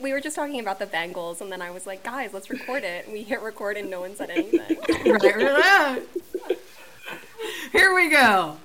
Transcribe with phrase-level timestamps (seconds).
[0.00, 2.84] we were just talking about the Bengals, and then I was like, guys, let's record
[2.84, 3.04] it.
[3.04, 4.78] And we hit record, and no one said anything.
[5.12, 6.02] right, right.
[7.72, 8.56] Here we go.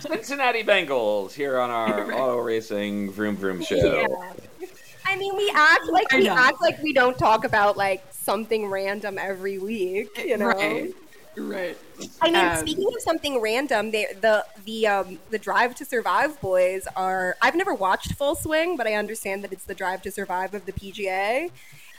[0.00, 3.76] Cincinnati Bengals here on our auto racing vroom vroom show.
[3.76, 4.68] Yeah.
[5.04, 6.34] I mean, we act like I we know.
[6.34, 10.46] act like we don't talk about like something random every week, you know.
[10.46, 10.92] Right.
[11.36, 11.76] Right.
[12.22, 16.40] I mean, Um, speaking of something random, they, the the um, the Drive to Survive
[16.40, 17.36] boys are.
[17.42, 20.64] I've never watched Full Swing, but I understand that it's the Drive to Survive of
[20.64, 21.50] the PGA,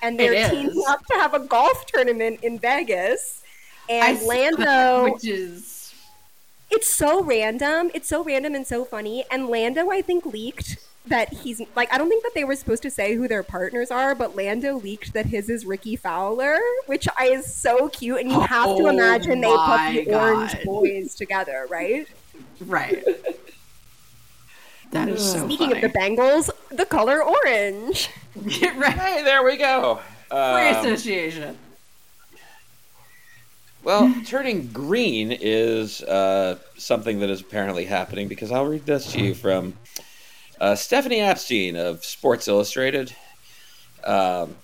[0.02, 3.44] and they're teaming up to have a golf tournament in Vegas.
[3.90, 5.94] And saw Lando, that, which is
[6.70, 7.92] it's so random.
[7.94, 9.24] It's so random and so funny.
[9.32, 10.78] And Lando, I think, leaked
[11.10, 11.92] that he's like.
[11.94, 14.78] I don't think that they were supposed to say who their partners are, but Lando
[14.78, 18.20] leaked that his is Rickie Fowler, which I is so cute.
[18.22, 22.08] And you have to Oh imagine they put my the Orange Boys together, right?
[22.66, 23.04] right.
[24.92, 25.82] That is so Speaking funny.
[25.84, 28.10] of the Bengals, the color orange.
[28.36, 28.94] right.
[28.94, 30.00] Hey, there we go.
[30.30, 31.58] Free Um, association.
[33.84, 39.20] well, turning green is uh, something that is apparently happening because I'll read this to
[39.22, 39.74] you from
[40.60, 43.16] uh, Stephanie Apstein of Sports Illustrated.
[44.04, 44.56] Um,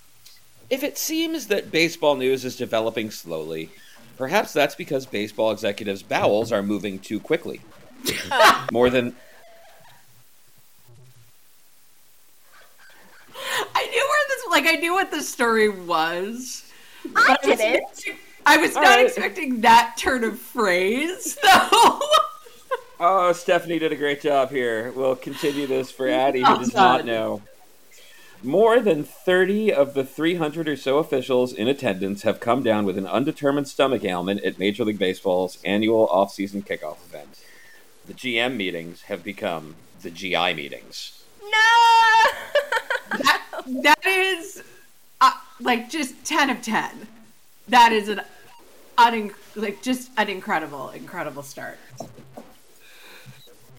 [0.70, 3.70] if it seems that baseball news is developing slowly,
[4.18, 7.62] perhaps that's because baseball executives' bowels are moving too quickly.
[8.72, 9.16] More than
[13.76, 16.72] I knew where this like I knew what the story was.
[17.16, 17.84] I was didn't.
[18.46, 19.06] I was not right.
[19.06, 22.00] expecting that turn of phrase though.
[23.00, 24.92] Oh, Stephanie did a great job here.
[24.92, 27.42] We'll continue this for Addy, who does not know.
[28.44, 32.98] More than 30 of the 300 or so officials in attendance have come down with
[32.98, 37.40] an undetermined stomach ailment at Major League Baseball's annual offseason kickoff event.
[38.06, 41.24] The GM meetings have become the GI meetings.
[41.42, 41.50] No.
[43.18, 44.62] that, that is
[45.22, 47.08] uh, like just 10 of 10.
[47.70, 48.22] That is an
[48.98, 51.80] un- like just an incredible incredible start.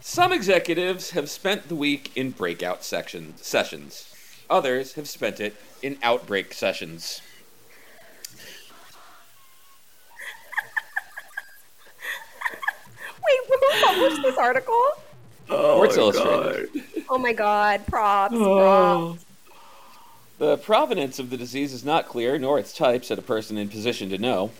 [0.07, 4.13] Some executives have spent the week in breakout section sessions.
[4.51, 7.21] Others have spent it in outbreak sessions.
[13.17, 14.79] Wait, who published this article?
[15.49, 16.69] Oh Sports Illustrated.
[17.09, 18.35] Oh my god, props.
[18.37, 19.17] Oh.
[19.17, 19.25] props.
[20.37, 23.69] The provenance of the disease is not clear, nor its type, said a person in
[23.69, 24.51] position to know.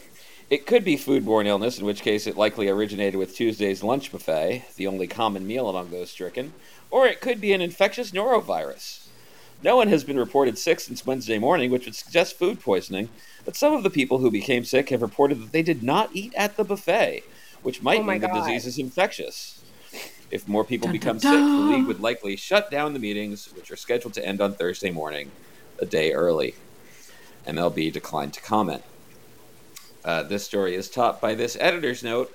[0.48, 4.66] It could be foodborne illness, in which case it likely originated with Tuesday's lunch buffet,
[4.76, 6.54] the only common meal among those stricken,
[6.92, 9.08] or it could be an infectious norovirus.
[9.64, 13.10] No one has been reported sick since Wednesday morning, which would suggest food poisoning,
[13.44, 16.34] but some of the people who became sick have reported that they did not eat
[16.36, 17.24] at the buffet,
[17.64, 19.64] which might Oh mean the disease is infectious.
[20.30, 23.52] If more people Dun, become dun, sick, the league would likely shut down the meetings,
[23.56, 25.32] which are scheduled to end on Thursday morning,
[25.80, 26.54] a day early.
[27.48, 28.84] MLB declined to comment.
[30.06, 32.32] Uh, this story is topped by this editor's note.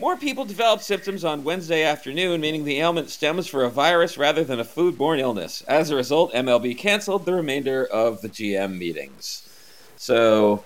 [0.00, 4.42] More people developed symptoms on Wednesday afternoon, meaning the ailment stems from a virus rather
[4.42, 5.62] than a foodborne illness.
[5.68, 9.48] As a result, MLB canceled the remainder of the GM meetings.
[9.96, 10.64] So,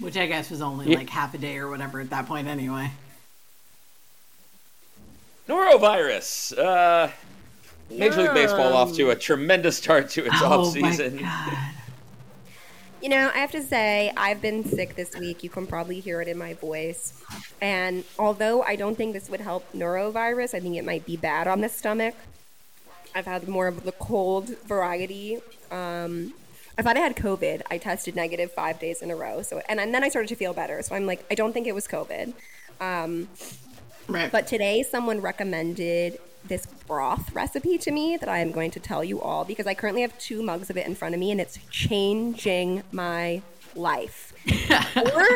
[0.00, 0.98] Which I guess was only Yeah.
[0.98, 2.90] like half a day or whatever at that point anyway.
[5.48, 6.56] norovirus.
[6.58, 7.10] Uh,
[7.90, 11.18] Major League Baseball off to a tremendous start to its Oh off my season.
[11.18, 11.58] god.
[13.02, 15.42] You know, I have to say, I've been sick this week.
[15.42, 17.20] You can probably hear it in my voice.
[17.60, 21.48] And although I don't think this would help norovirus, I think it might be bad
[21.48, 22.14] on the stomach.
[23.12, 25.38] I've had more of the cold variety.
[25.72, 26.32] Um,
[26.78, 27.62] I thought I had COVID.
[27.72, 29.42] I tested negative five days in a row.
[29.42, 30.80] So, and, and then I started to feel better.
[30.82, 32.34] So I'm like, I don't think it was COVID.
[32.80, 33.28] Um,
[34.08, 34.30] Right.
[34.32, 39.04] but today, someone recommended this broth recipe to me that I am going to tell
[39.04, 41.40] you all because I currently have two mugs of it in front of me and
[41.40, 43.42] it's changing my
[43.74, 44.32] life.
[44.92, 45.28] four,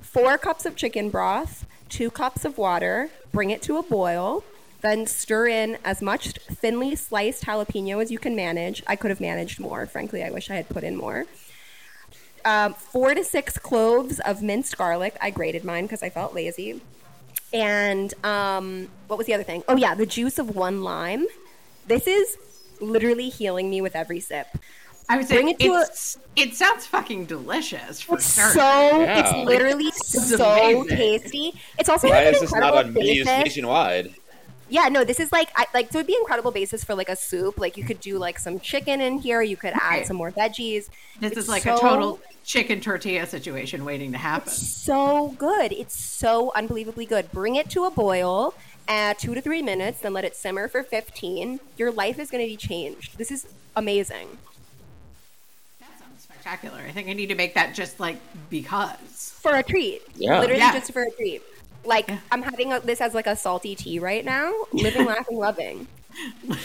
[0.00, 4.44] four cups of chicken broth, two cups of water, bring it to a boil,
[4.80, 8.82] then stir in as much thinly sliced jalapeno as you can manage.
[8.86, 9.86] I could have managed more.
[9.86, 11.26] Frankly, I wish I had put in more.
[12.44, 15.16] Um, four to six cloves of minced garlic.
[15.20, 16.80] I grated mine because I felt lazy
[17.52, 19.62] and um, what was the other thing?
[19.68, 21.26] Oh yeah, the juice of one lime.
[21.86, 22.36] This is
[22.80, 24.46] literally healing me with every sip.
[25.10, 28.52] I would say bring it to a- it's, it sounds fucking delicious for It's starters.
[28.54, 29.18] so Yeah.
[29.20, 29.96] it's literally is
[30.36, 30.96] so amazing.
[30.96, 31.52] tasty.
[31.78, 33.44] It's also Why like an is this not on menus basis.
[33.44, 34.14] nationwide?
[34.70, 37.08] Yeah, no, this is like I, like so it'd be an incredible basis for like
[37.08, 37.58] a soup.
[37.58, 39.40] Like you could do like some chicken in here.
[39.42, 40.06] You could add Right.
[40.06, 40.88] some more veggies.
[41.20, 44.48] This It's is like so- a total chicken tortilla situation waiting to happen.
[44.50, 45.72] so good.
[45.72, 47.30] It's so unbelievably good.
[47.32, 48.54] Bring it to a boil
[48.88, 51.60] uh, two to three minutes, then let it simmer for 15.
[51.76, 53.18] Your life is going to be changed.
[53.18, 54.38] This is amazing.
[55.80, 56.80] That sounds spectacular.
[56.88, 58.16] I think I need to make that just like
[58.48, 59.34] because.
[59.42, 60.00] For a treat.
[60.16, 60.40] Yeah.
[60.40, 60.72] Literally Yeah.
[60.72, 61.42] just for a treat.
[61.84, 64.52] Like, I'm having a, this as like a salty tea right now.
[64.72, 65.86] Living, laughing, loving.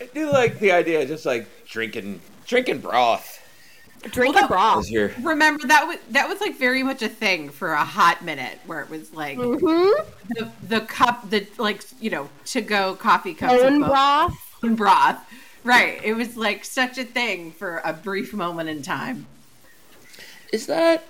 [0.00, 3.34] I do like the idea of just like drinking drinking broth.
[4.02, 4.78] Drinking Well, broth.
[4.84, 8.24] As your Remember that was that was like very much a thing for a hot
[8.24, 10.08] minute where it was like Mm-hmm.
[10.30, 14.34] the the cup the like you know to go coffee cups Bone broth.
[14.62, 15.18] bone broth.
[15.64, 16.00] Right.
[16.04, 19.26] It was like such a thing for a brief moment in time.
[20.52, 21.04] Is that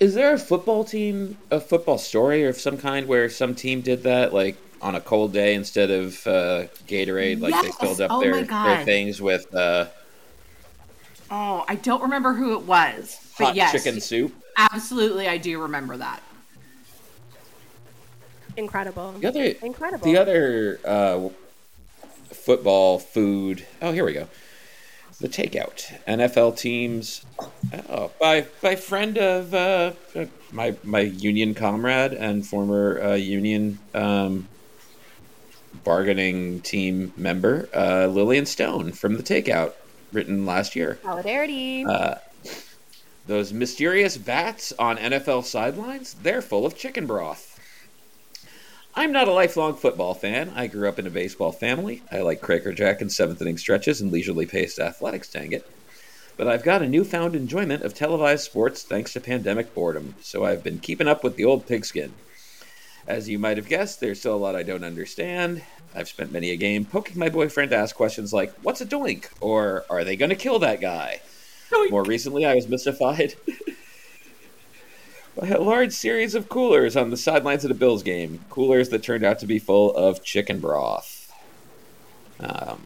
[0.00, 4.04] is there a football team, a football story of some kind where some team did
[4.04, 8.20] that, like on a cold day instead of uh, Gatorade, like they filled up Oh
[8.20, 9.86] their, their things with uh,
[11.30, 13.18] Oh, I don't remember who it was.
[13.38, 14.32] But hot yes, chicken soup?
[14.56, 16.22] absolutely I do remember that.
[18.56, 19.12] Incredible.
[19.12, 20.04] The other, Incredible.
[20.04, 21.28] the other uh,
[22.32, 23.66] football food.
[23.82, 24.28] Oh, here we go.
[25.20, 27.24] The takeout NFL teams.
[27.88, 29.92] Oh, by by friend of uh,
[30.52, 34.46] my my union comrade and former uh, union um,
[35.82, 39.72] bargaining team member uh, Lillian Stone from the Takeout,
[40.12, 40.98] written last year.
[41.02, 41.84] Solidarity.
[41.84, 42.16] Uh,
[43.26, 47.47] Those mysterious vats on NFL sidelines, they're full of chicken broth.
[48.94, 50.52] I'm not a lifelong football fan.
[50.56, 52.02] I grew up in a baseball family.
[52.10, 55.68] I like Cracker Jack and seventh inning stretches and leisurely paced athletics, dang it.
[56.36, 60.64] But I've got a newfound enjoyment of televised sports thanks to pandemic boredom, so I've
[60.64, 62.12] been keeping up with the old pigskin.
[63.06, 65.62] As you might have guessed, there's still a lot I don't understand.
[65.94, 69.28] I've spent many a game poking my boyfriend to ask questions like, What's a doink?
[69.40, 71.20] Or Are they going to kill that guy?
[71.90, 73.34] More recently, I was mystified
[75.38, 78.44] by a large series of coolers on the sidelines of the Bills game.
[78.50, 81.32] Coolers that turned out to be full of chicken broth.
[82.40, 82.82] Um,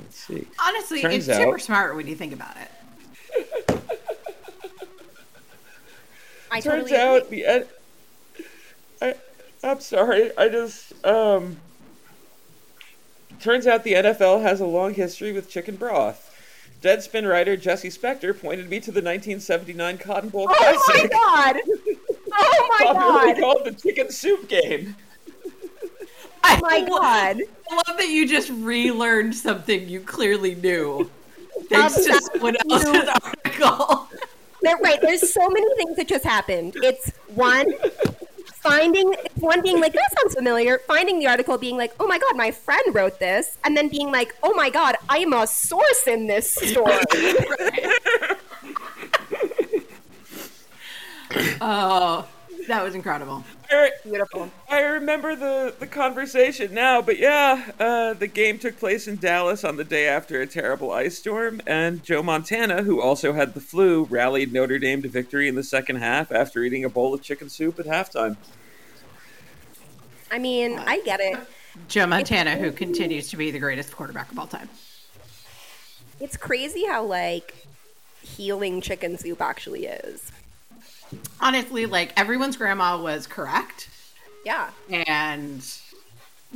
[0.00, 0.46] let's see.
[0.62, 3.80] Honestly, Turns it's super out- smart when you think about it.
[6.50, 7.42] I Turns totally out agree.
[7.42, 7.66] the N-
[9.02, 9.14] I,
[9.62, 10.36] I'm sorry.
[10.36, 11.58] I just um.
[13.40, 16.30] Turns out the NFL has a long history with chicken broth.
[16.80, 21.56] Deadspin writer Jesse Spector pointed me to the 1979 Cotton Bowl Oh my god!
[22.56, 23.40] Oh my god!
[23.40, 24.96] called the Chicken Soup Game.
[25.46, 25.50] Oh
[26.42, 27.40] I Oh my lo- god!
[27.70, 31.10] I love that you just relearned something you clearly knew.
[31.68, 34.08] Thanks to someone else's article.
[34.62, 36.74] There, right, there's so many things that just happened.
[36.82, 37.72] It's one,
[38.54, 42.36] finding one being like, that sounds familiar, finding the article being like, oh my god,
[42.36, 46.26] my friend wrote this, and then being like, oh my god, I'm a source in
[46.26, 47.02] this story.
[51.60, 52.26] Oh,
[52.68, 53.44] that was incredible.
[53.70, 54.50] I, Beautiful.
[54.68, 59.64] I remember the, the conversation now, but yeah, uh, the game took place in Dallas
[59.64, 63.60] on the day after a terrible ice storm, and Joe Montana, who also had the
[63.60, 67.22] flu, rallied Notre Dame to victory in the second half after eating a bowl of
[67.22, 68.36] chicken soup at halftime.
[70.30, 71.38] I mean, I get it.
[71.88, 74.68] Joe Montana, who continues to be the greatest quarterback of all time.
[76.20, 77.66] It's crazy how like
[78.22, 80.32] healing chicken soup actually is.
[81.40, 83.88] Honestly, like everyone's grandma was correct,
[84.44, 84.70] Yeah.
[84.88, 85.64] and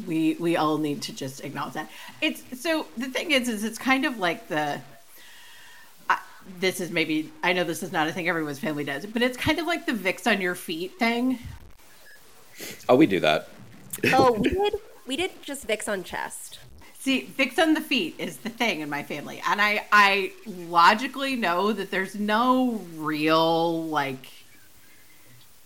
[0.06, 1.90] we we all need to just acknowledge that.
[2.20, 4.80] It's so the thing is, is it's kind of like the.
[6.08, 6.18] I
[6.60, 9.36] this is maybe I know this is not a thing everyone's family does, but it's
[9.36, 11.38] kind of like the Vicks on your feet thing.
[12.88, 13.48] Oh, we do that.
[14.12, 14.74] Oh, we did.
[15.06, 16.58] We did just Vicks on chest.
[17.00, 21.36] See, Vicks on the feet is the thing in my family, and I I logically
[21.36, 24.26] know that there's no real like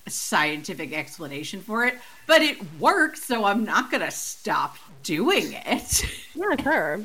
[0.09, 1.95] scientific explanation for it,
[2.27, 6.05] but it works, so I'm not gonna stop doing it.
[6.35, 7.01] Yeah, sure.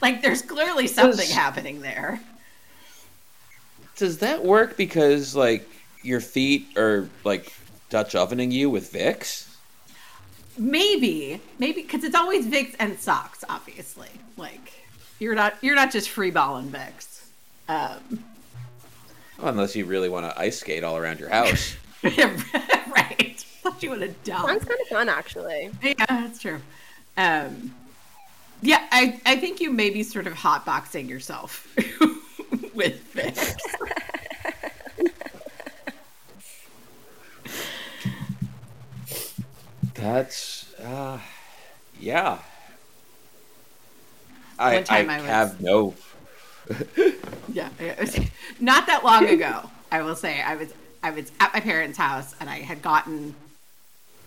[0.00, 2.20] like, there's clearly something Does- happening there.
[3.96, 5.68] Does that work because, like,
[6.02, 7.52] your feet are, like,
[7.90, 9.48] Dutch ovening you with Vicks?
[10.58, 13.44] Maybe, maybe because it's always Vicks and socks.
[13.48, 14.72] Obviously, like
[15.18, 17.24] you're not you're not just free balling Vicks.
[17.68, 18.22] Um,
[19.38, 21.76] Well, unless you really want to ice skate all around your house.
[22.94, 23.44] right?
[23.62, 24.46] Put you would have done.
[24.46, 25.70] Sounds kind of fun, actually.
[25.82, 26.60] Yeah, that's true.
[27.16, 27.74] Um,
[28.60, 31.66] yeah, I, I think you may be sort of hotboxing yourself
[32.74, 33.54] with Vicks.
[39.94, 41.18] That's, uh,
[42.00, 42.38] yeah.
[44.58, 45.94] I, One time I, I was- have no.
[47.52, 47.68] Yeah,
[48.60, 49.68] not that long ago.
[49.90, 53.34] I will say I was I was at my parents' house and I had gotten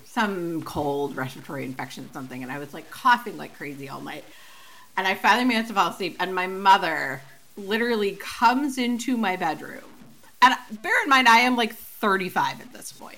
[0.05, 4.23] some cold respiratory infection, something, and I was like coughing like crazy all night.
[4.97, 7.21] And I finally managed to fall asleep, and my mother
[7.57, 9.83] literally comes into my bedroom.
[10.41, 13.17] And bear in mind, I am like 35 at this point.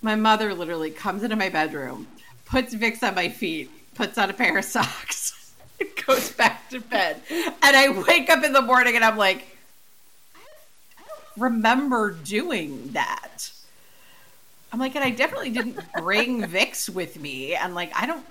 [0.00, 2.06] My mother literally comes into my bedroom,
[2.46, 5.54] puts Vicks on my feet, puts on a pair of socks,
[6.06, 7.20] goes back to bed.
[7.30, 9.57] And I wake up in the morning and I'm like,
[11.38, 13.50] remember doing that.
[14.72, 17.54] I'm like, and I definitely didn't bring Vicks with me.
[17.54, 18.24] And like, I don't,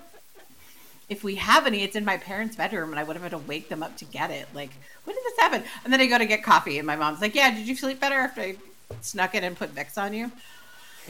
[1.10, 3.38] if we have any, it's in my parents' bedroom and I would have had to
[3.40, 4.48] wake them up to get it.
[4.54, 4.70] Like,
[5.06, 5.64] when did this happen?
[5.84, 8.00] And then I go to get coffee and my mom's like, yeah, did you sleep
[8.00, 8.56] better after I
[9.02, 10.32] snuck in and put Vicks on you?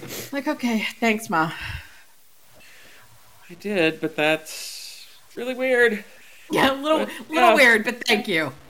[0.01, 1.51] I'm like, okay, thanks, Ma.
[3.50, 6.04] I did, but that's really weird.
[6.51, 7.56] Yeah, a little, But, little yeah.
[7.56, 8.54] weird, but thank you.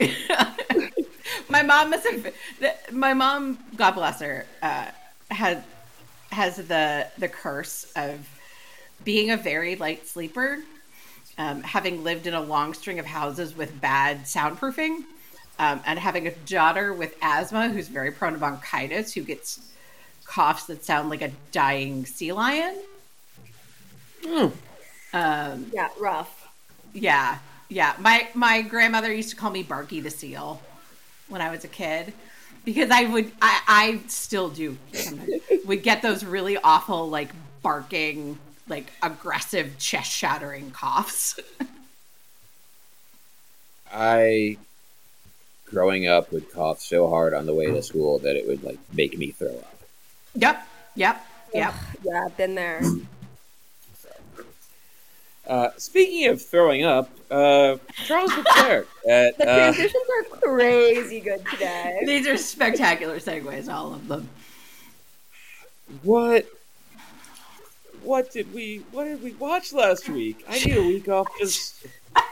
[1.48, 2.34] my mom must have.
[2.92, 4.86] My mom, God bless her, uh,
[5.30, 5.62] had
[6.30, 8.28] has the the curse of
[9.04, 10.58] being a very light sleeper,
[11.38, 15.04] um, having lived in a long string of houses with bad soundproofing,
[15.58, 19.60] um, and having a daughter with asthma who's very prone to bronchitis, who gets
[20.24, 22.76] coughs that sound like a dying sea lion.
[24.24, 24.46] Hmm.
[25.14, 26.48] Um, Yeah, rough.
[26.92, 27.94] yeah, yeah.
[27.98, 30.60] My my grandmother used to call me Barky the Seal
[31.28, 32.12] when I was a kid
[32.64, 35.30] because I would I, I still do sometimes
[35.64, 37.30] would get those really awful like
[37.62, 41.38] barking like aggressive chest shattering coughs.
[43.92, 44.58] I,
[45.64, 48.78] growing up, would cough so hard on the way to school that it would like
[48.92, 49.76] make me throw up.
[50.34, 51.74] yep, yep, yep.
[52.04, 52.82] Yeah, I've been there.
[55.48, 61.44] Uh, speaking of throwing up, uh, Charles Leclerc at The uh, transitions are crazy good
[61.46, 62.00] today.
[62.04, 64.28] These are spectacular segues, all of them.
[66.02, 66.46] what?
[68.02, 68.82] What did we?
[68.92, 70.44] What did we watch last week?
[70.48, 71.26] I need a week off.
[71.38, 71.86] Just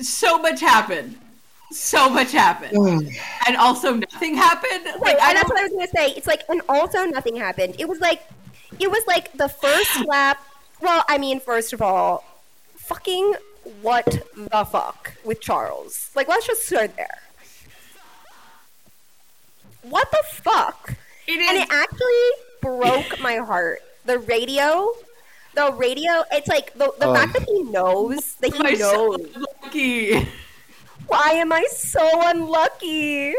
[0.00, 1.18] So much happened.
[1.70, 2.76] So much happened.
[3.46, 4.84] and also nothing happened.
[5.00, 6.12] Wait, Like I and that's what I was gonna say.
[6.16, 7.76] It's like, and also nothing happened.
[7.78, 8.22] It was like,
[8.80, 10.42] it was like the first lap.
[10.80, 12.24] Well, I mean, first of all,
[12.76, 13.34] fucking
[13.80, 16.10] what the fuck with Charles?
[16.16, 17.18] Like, let's just start there.
[19.82, 20.94] What the fuck?
[21.26, 23.80] it And it actually broke my heart.
[24.04, 24.92] The radio,
[25.54, 26.24] the radio.
[26.32, 27.14] It's like the, the Oh.
[27.14, 29.36] fact that he knows that my he so knows.
[29.62, 30.28] lucky.
[31.06, 33.34] Why am I so unlucky?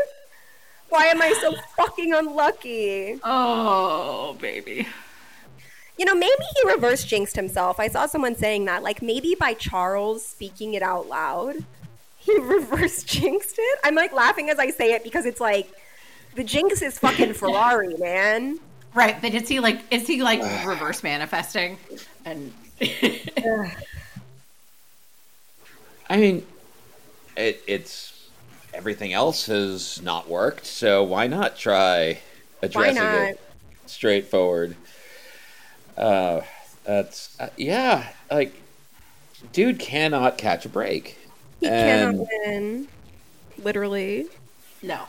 [0.89, 3.19] Why am I so fucking unlucky?
[3.23, 4.87] Oh, baby.
[5.97, 7.79] You know, maybe he reverse jinxed himself.
[7.79, 8.81] I saw someone saying that.
[8.83, 11.55] Like, maybe by Charles speaking it out loud,
[12.17, 13.79] he reverse jinxed it.
[13.83, 15.69] I'm like laughing as I say it because it's like,
[16.35, 18.59] the jinx is fucking Ferrari, man.
[18.93, 21.77] Right, but is he like is he like reverse manifesting?
[22.25, 22.53] And
[26.09, 26.45] I mean,
[27.35, 28.29] it, it's
[28.73, 32.19] everything else has not worked, so why not try
[32.61, 33.29] addressing not?
[33.29, 33.39] it
[33.85, 34.75] straightforward?
[35.97, 36.41] Uh,
[36.83, 38.53] that's uh, yeah, like
[39.51, 41.17] dude cannot catch a break.
[41.59, 42.87] He And- cannot win.
[43.63, 44.27] Literally.
[44.81, 45.03] no.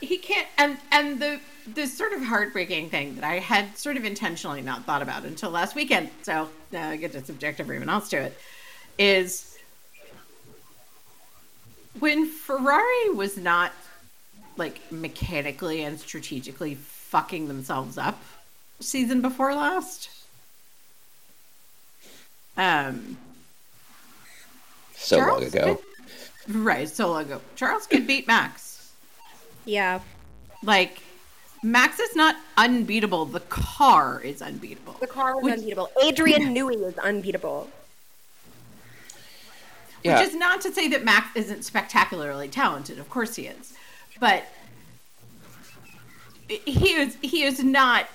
[0.00, 1.40] He can't and and the
[1.74, 5.48] the sort of heartbreaking thing that I had sort of intentionally not thought about until
[5.50, 8.38] last weekend, so now I get to subject everyone else to it,
[8.98, 9.56] is
[11.98, 13.72] when Ferrari was not
[14.58, 18.20] like mechanically and strategically fucking themselves up
[18.80, 20.08] season before last.
[22.56, 23.16] Um
[24.96, 25.80] So long ago.
[26.46, 27.40] could- right, so long ago.
[27.56, 28.90] Charles could beat Max.
[29.66, 30.00] Yeah.
[30.62, 30.98] Like,
[31.62, 33.24] Max is not unbeatable.
[33.24, 34.96] The car is unbeatable.
[35.00, 35.88] The car was Which- unbeatable.
[36.02, 37.70] Adrian Newey is unbeatable.
[40.02, 40.18] Yeah.
[40.20, 42.98] Which is not to say that Max isn't spectacularly talented.
[42.98, 43.72] Of course he is.
[44.20, 44.44] But
[46.46, 48.06] he is he is not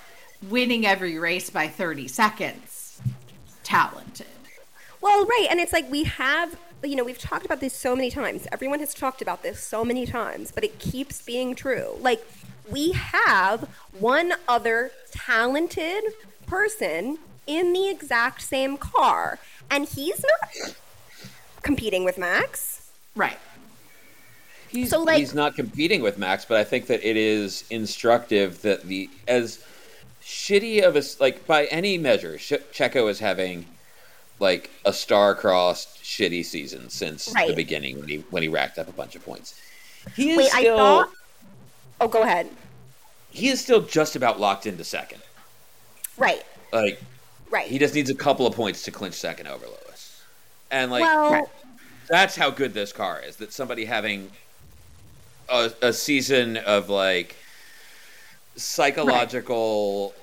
[0.48, 3.00] winning every race by 30 seconds
[3.62, 4.26] talented.
[5.00, 8.10] Well, right, and it's like we have, you know, we've talked about this so many
[8.10, 8.46] times.
[8.52, 11.96] Everyone has talked about this so many times, but it keeps being true.
[12.00, 12.24] Like
[12.70, 13.68] we have
[13.98, 16.04] one other talented
[16.46, 19.38] person in the exact same car,
[19.70, 20.74] and he's not
[21.62, 22.90] competing with Max.
[23.16, 23.38] Right.
[24.68, 28.62] He's, So, like- he's not competing with Max, but I think that it is instructive
[28.62, 29.64] that the as
[30.22, 33.66] shitty of a s- like by any measure, Sh- Checo is having
[34.38, 38.92] like a star-crossed shitty season since the beginning when he when he racked up a
[38.92, 39.60] bunch of points.
[40.16, 41.08] He is Wait, still I thought.
[42.00, 42.48] Oh, go ahead.
[43.30, 45.20] he is still just about locked into second.
[46.16, 46.42] Right.
[46.72, 47.00] Like
[47.50, 47.66] Right.
[47.68, 50.22] he just needs a couple of points to clinch second over Lewis,
[50.70, 51.50] and like well,
[52.08, 53.36] that's how good this car is.
[53.36, 54.30] That somebody having
[55.48, 57.36] a, a season of like
[58.56, 60.14] psychological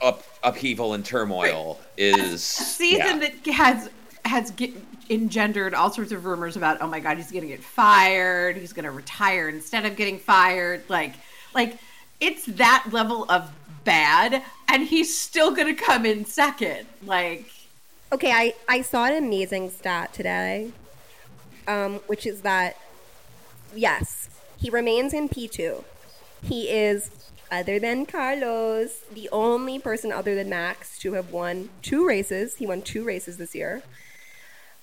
[0.00, 3.28] up, upheaval and turmoil is season yeah.
[3.44, 3.90] that has
[4.24, 4.72] has get,
[5.08, 8.90] engendered all sorts of rumors about oh my god he's gonna get fired he's gonna
[8.90, 11.14] retire instead of getting fired like
[11.54, 11.76] like
[12.20, 13.50] it's that level of
[13.84, 17.50] bad and he's still gonna come in second like
[18.12, 20.72] Okay, I, I saw an amazing stat today,
[21.68, 22.76] um, which is that,
[23.72, 24.28] yes,
[24.58, 25.84] he remains in P2.
[26.42, 32.06] He is, other than Carlos, the only person other than Max to have won two
[32.06, 32.56] races.
[32.56, 33.82] He won two races this year.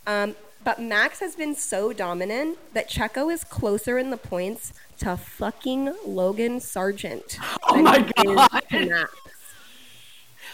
[0.06, 5.16] Um, but Max has been so dominant that Checo is closer in the points to
[5.18, 7.38] fucking Logan Sargeant.
[7.70, 8.64] Oh my God.
[8.72, 9.14] Max.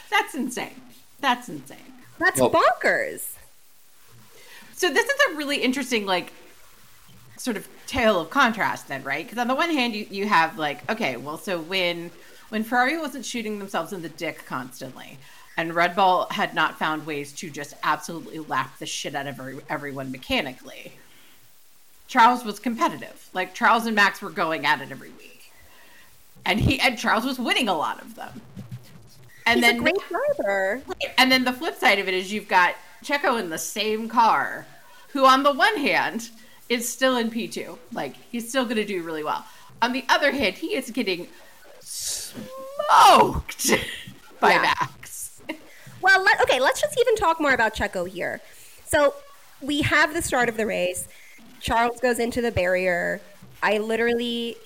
[0.10, 0.82] that's insane
[1.20, 1.77] that's insane
[2.20, 3.29] That's Well- bonkers.
[4.75, 6.34] So this is a really interesting, like,
[7.37, 9.25] sort of tale of contrast, then, right?
[9.25, 12.11] Because on the one hand, you, you have like, okay, well, so when
[12.49, 15.17] when Ferrari wasn't shooting themselves in the dick constantly,
[15.57, 19.39] and Red Bull had not found ways to just absolutely lap the shit out of
[19.39, 20.93] every, everyone mechanically,
[22.07, 23.29] Charles was competitive.
[23.33, 25.51] Like Charles and Max were going at it every week,
[26.45, 28.41] and he and Charles was winning a lot of them.
[29.45, 30.81] And He's then a great driver.
[31.17, 34.65] and then the flip side of it is you've got Checo in the same car,
[35.09, 36.29] who on the one hand
[36.70, 37.77] is still in P2.
[37.91, 39.46] Like, he's still going to do really well.
[39.82, 41.27] On the other hand, he is getting
[41.79, 43.72] smoked
[44.39, 44.62] by Yeah.
[44.62, 45.41] Max.
[46.01, 48.41] Well, let, okay, let's just even talk more about Checo here.
[48.86, 49.13] So
[49.62, 51.08] we have the start of the race.
[51.62, 53.22] Charles goes into the barrier.
[53.62, 54.58] I literally,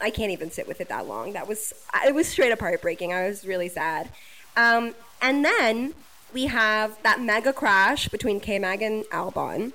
[0.00, 1.32] I can't even sit with it that long.
[1.34, 1.72] That was,
[2.04, 3.12] it was straight up heartbreaking.
[3.12, 4.08] I was really sad.
[4.56, 5.94] Um, and then
[6.32, 9.72] we have that mega crash between K-Mag and Albon.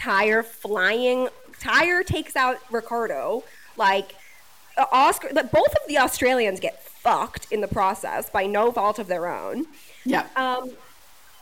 [0.00, 1.28] Tire flying,
[1.60, 3.44] Tire takes out Ricciardo.
[3.76, 4.14] Like,
[4.78, 8.98] uh, Oscar, like, both of the Australians get fucked in the process by no fault
[8.98, 9.66] of their own
[10.04, 10.26] Yeah.
[10.36, 10.70] um,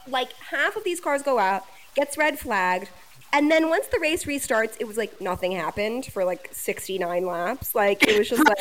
[0.09, 2.89] like half of these cars go out, gets red flagged,
[3.33, 7.75] and then once the race restarts, it was like nothing happened for like 69 laps.
[7.75, 8.61] Like it was just like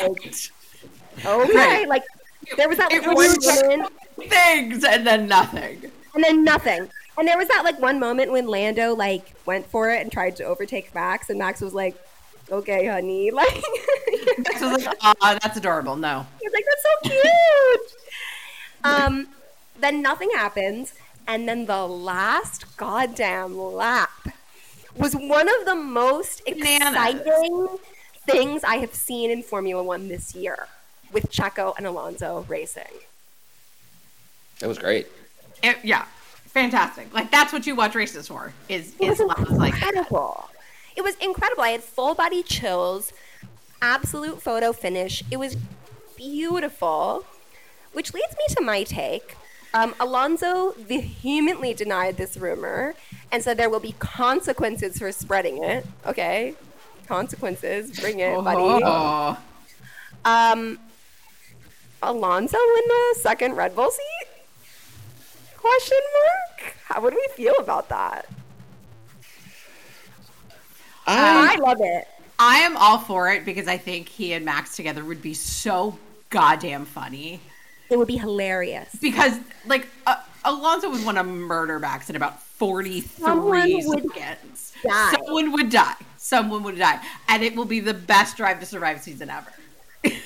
[1.24, 1.88] okay, Right.
[1.88, 2.02] like
[2.56, 3.36] there was that It one was
[4.28, 5.90] things and then nothing.
[6.14, 6.88] and then nothing.
[7.18, 10.36] And there was that like one moment when Lando like went for it and tried
[10.36, 11.96] to overtake Max, and Max was like,
[12.50, 13.62] "Okay, honey," like
[14.38, 15.96] Max was like, ah, that's adorable.
[15.96, 16.26] No.
[16.40, 17.92] He's like, that's so cute.
[18.84, 19.28] um,
[19.80, 20.94] then nothing happens,
[21.26, 24.10] and then the last goddamn lap
[24.96, 26.88] was one of the most Bananas.
[27.16, 27.68] exciting
[28.26, 30.68] things I have seen in Formula One this year
[31.12, 32.84] with Checo and Alonso racing.
[34.60, 35.06] That was great.
[35.62, 36.04] It- yeah.
[36.48, 37.12] Fantastic.
[37.14, 40.48] Like, that's what you watch races for, is, It is was laps like incredible.
[40.96, 41.62] It was incredible.
[41.62, 43.12] I had full body chills,
[43.80, 45.22] absolute photo finish.
[45.30, 45.56] It was
[46.16, 47.24] beautiful,
[47.92, 49.36] which leads me to my take.
[49.74, 52.94] Um, Alonso vehemently denied this rumor
[53.30, 55.86] and said there will be consequences for spreading it.
[56.06, 56.54] Okay,
[57.06, 58.82] consequences, bring it, buddy.
[58.84, 59.38] Oh.
[60.24, 60.78] Um,
[62.02, 64.17] Alonso in the second Red Bull seat?
[65.68, 66.76] Question mark.
[66.84, 68.26] How would we feel about that?
[71.06, 72.08] I I love it.
[72.38, 75.98] I am all for it because I think he and Max together would be so
[76.30, 77.40] goddamn funny.
[77.90, 78.94] It would be hilarious.
[79.00, 84.72] Because, like, uh, Alonso would want to murder Max in about 43 Someone would seconds.
[84.82, 85.16] die.
[85.16, 85.94] Someone would die.
[86.16, 87.00] Someone would die.
[87.28, 89.52] And it will be the best Drive to Survive season ever.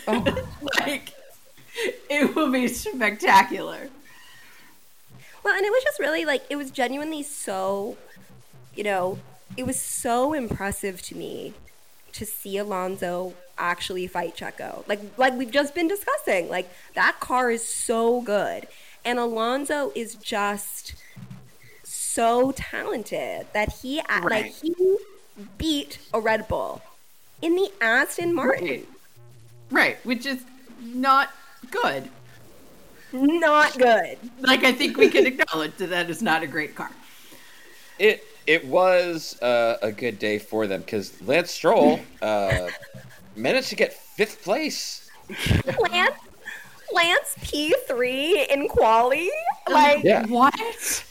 [0.06, 0.44] Oh.
[0.80, 1.12] like,
[2.10, 3.88] it will be spectacular.
[5.42, 7.96] Well, and it was just really like it was genuinely so,
[8.74, 9.18] you know,
[9.56, 11.54] it was so impressive to me
[12.12, 14.86] to see Alonso actually fight Checo.
[14.88, 16.48] Like like we've just been discussing.
[16.48, 18.66] Like that car is so good.
[19.04, 20.94] And Alonso is just
[21.82, 24.74] so talented that he a- like he
[25.58, 26.82] beat a Red Bull
[27.40, 28.66] in the Aston Martin.
[28.66, 28.88] Right.
[29.70, 30.06] Right.
[30.06, 30.44] Which is
[30.80, 31.30] not
[31.70, 32.08] good.
[33.12, 34.18] Not good.
[34.40, 36.90] Like, I think we can acknowledge that that is not a great car.
[37.98, 42.68] it it was uh, a good day for them because Lance Stroll uh,
[43.36, 45.10] managed to get fifth place.
[45.78, 46.16] Lance
[46.92, 49.30] Lance P3 in quali.
[49.68, 50.26] Like Yeah.
[50.26, 51.04] What?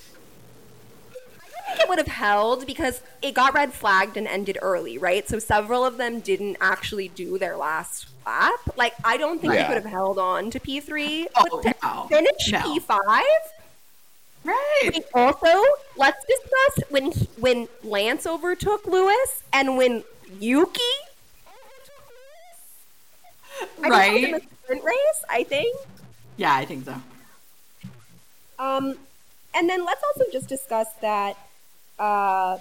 [1.79, 5.27] It would have held because it got red flagged and ended early, right?
[5.27, 8.59] So several of them didn't actually do their last lap.
[8.75, 9.61] Like I don't think Yeah.
[9.67, 12.07] they could have held on to P three, Oh, but to no.
[12.09, 12.61] finish No.
[12.61, 12.99] P five.
[14.43, 15.03] Right.
[15.13, 15.63] Also,
[15.97, 20.03] let's discuss when he- when Lance overtook Lewis and when
[20.39, 20.81] Yuki.
[21.45, 21.91] I just
[23.77, 24.33] called him Right.
[24.33, 25.75] a sprint race, I think.
[26.37, 26.95] Yeah, I think so.
[28.57, 28.97] Um,
[29.53, 31.37] and then let's also just discuss that,
[32.01, 32.57] uh,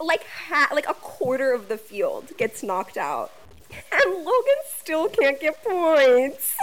[0.00, 3.32] like ha- like a quarter of the field gets knocked out,
[3.92, 6.54] and Logan still can't get points.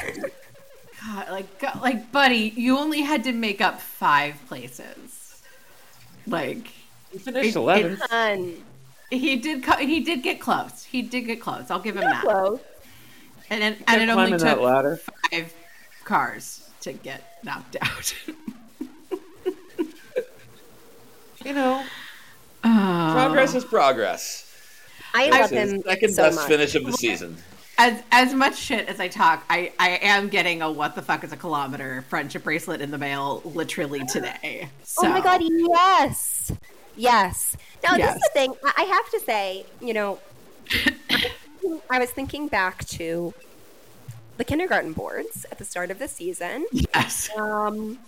[1.05, 5.41] God, like, God, like, buddy, you only had to make up five places.
[6.25, 6.67] Like,
[7.11, 8.57] He finished It- 11th.
[9.11, 10.83] He did, co- he did get close.
[10.83, 11.69] He did get close.
[11.71, 12.23] I'll give him that.
[12.23, 12.59] close.
[13.49, 14.99] And then, Kept and it only that took
[15.31, 15.53] five
[16.03, 18.13] cars to get knocked out.
[21.47, 21.81] You know,
[22.61, 24.43] Uh, progress is progress.
[25.13, 26.47] I It's love his him second so best much.
[26.47, 27.37] finish of the season.
[27.77, 31.23] as as much shit as I talk, I I am getting a what the fuck
[31.23, 34.67] is a kilometer friendship bracelet in the mail literally today.
[34.83, 35.07] So.
[35.07, 36.51] Oh my god, yes.
[36.97, 37.55] Yes.
[37.81, 38.53] Now, this is the thing.
[38.65, 40.19] I I have to say, you know,
[41.89, 43.33] I was thinking back to
[44.35, 47.29] the kindergarten boards at the start of the season, Yes.
[47.37, 47.99] um,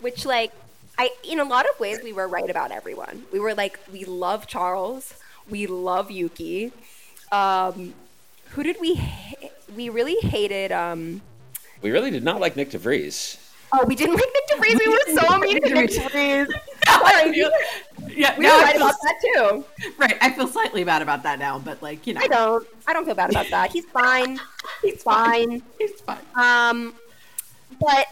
[0.00, 0.52] which, like,
[0.98, 3.24] I, in a lot of ways, we were right about everyone.
[3.32, 5.14] We were like, we love Charles,
[5.48, 6.72] we love Yuki.
[7.30, 7.94] Um,
[8.50, 8.94] who did we?
[8.96, 10.70] Ha- we really hated.
[10.70, 11.22] Um,
[11.80, 13.38] We really did not like Nyck de Vries.
[13.72, 14.78] oh, we didn't like Nyck de Vries.
[14.78, 16.48] We were so mean to Nick DeVries.
[16.86, 17.50] Sorry, feel-
[18.08, 19.64] yeah, we now were right feel- about that too.
[19.96, 22.66] Right, I feel slightly bad about that now, but like you know, I don't.
[22.86, 23.72] I don't feel bad about that.
[23.72, 24.38] He's fine.
[24.82, 25.62] He's fine.
[25.78, 26.18] He's fine.
[26.36, 26.94] Um,
[27.80, 28.06] but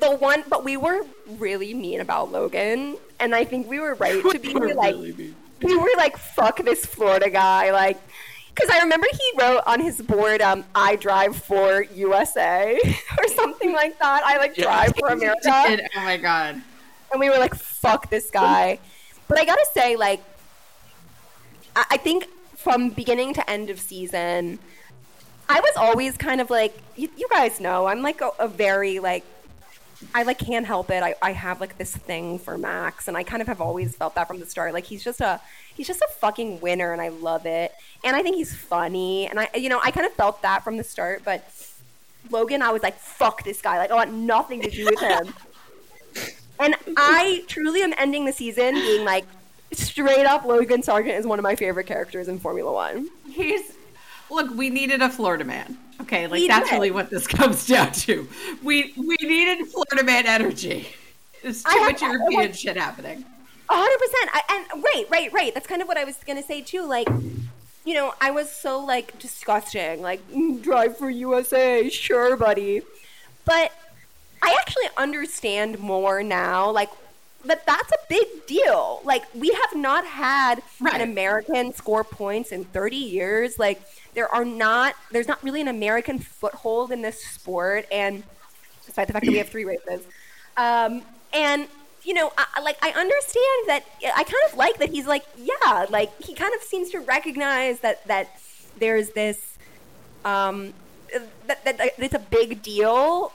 [0.00, 1.00] the one, but we were
[1.38, 5.12] really mean about Logan, and I think we were right to be We're like, really
[5.12, 5.34] mean.
[5.62, 7.98] we were like, fuck this Florida guy, like.
[8.54, 12.80] Because I remember he wrote on his board, um, "I drive for USA"
[13.18, 14.22] or something like that.
[14.24, 14.64] I like Yeah.
[14.64, 16.62] drive for America, And- oh my god.
[17.12, 18.78] and we were like, "Fuck this guy."
[19.28, 20.22] But I gotta say, like,
[21.74, 24.58] I, I think from beginning to end of season,
[25.50, 28.98] I was always kind of like, you, you guys know, I'm like a, a very
[29.00, 29.24] like,
[30.14, 31.02] I like can't help it.
[31.02, 34.14] I, I have like this thing for Max, and I kind of have always felt
[34.14, 34.72] that from the start.
[34.72, 35.40] Like he's just a
[35.74, 37.72] he's just a fucking winner, and I love it.
[38.04, 40.76] And I think he's funny, and I you know I kind of felt that from
[40.76, 41.22] the start.
[41.24, 41.50] But
[42.30, 43.78] Logan, I was like, fuck this guy.
[43.78, 45.34] Like I want nothing to do with him.
[46.58, 49.26] And I truly am ending the season being like,
[49.72, 53.10] straight up, Logan Sargeant is one of my favorite characters in Formula One.
[53.30, 53.75] He's
[54.30, 54.50] look.
[54.54, 55.76] We needed a Florida man.
[56.02, 56.76] Okay, like We that's did.
[56.76, 58.28] really what this comes down to.
[58.62, 60.88] We we needed Florida man energy.
[61.42, 63.24] It's too much I European want- shit happening.
[63.68, 64.30] A hundred percent.
[64.74, 65.54] And right, right, right.
[65.54, 66.82] That's kind of what I was gonna say too.
[66.84, 67.08] Like,
[67.84, 70.02] you know, I was so like disgusting.
[70.02, 72.82] Like, "Mm, drive for USA, sure, buddy.
[73.44, 73.72] But
[74.42, 76.70] I actually understand more now.
[76.70, 76.90] Like,
[77.46, 79.00] that that's a big deal.
[79.04, 80.94] Like, we have not had Right.
[80.94, 83.58] an American score points in 30 years.
[83.58, 83.80] Like,
[84.14, 84.94] there are not.
[85.10, 88.22] There's not really an American foothold in this sport, and
[88.84, 90.06] despite the fact that we have three races.
[90.56, 91.68] Um, and
[92.02, 93.84] you know, I, like I understand that.
[94.16, 97.80] I kind of like that he's like, yeah, like he kind of seems to recognize
[97.80, 98.40] that that
[98.78, 99.58] there's this,
[100.24, 100.72] um,
[101.46, 103.32] that, that, that it's a big deal,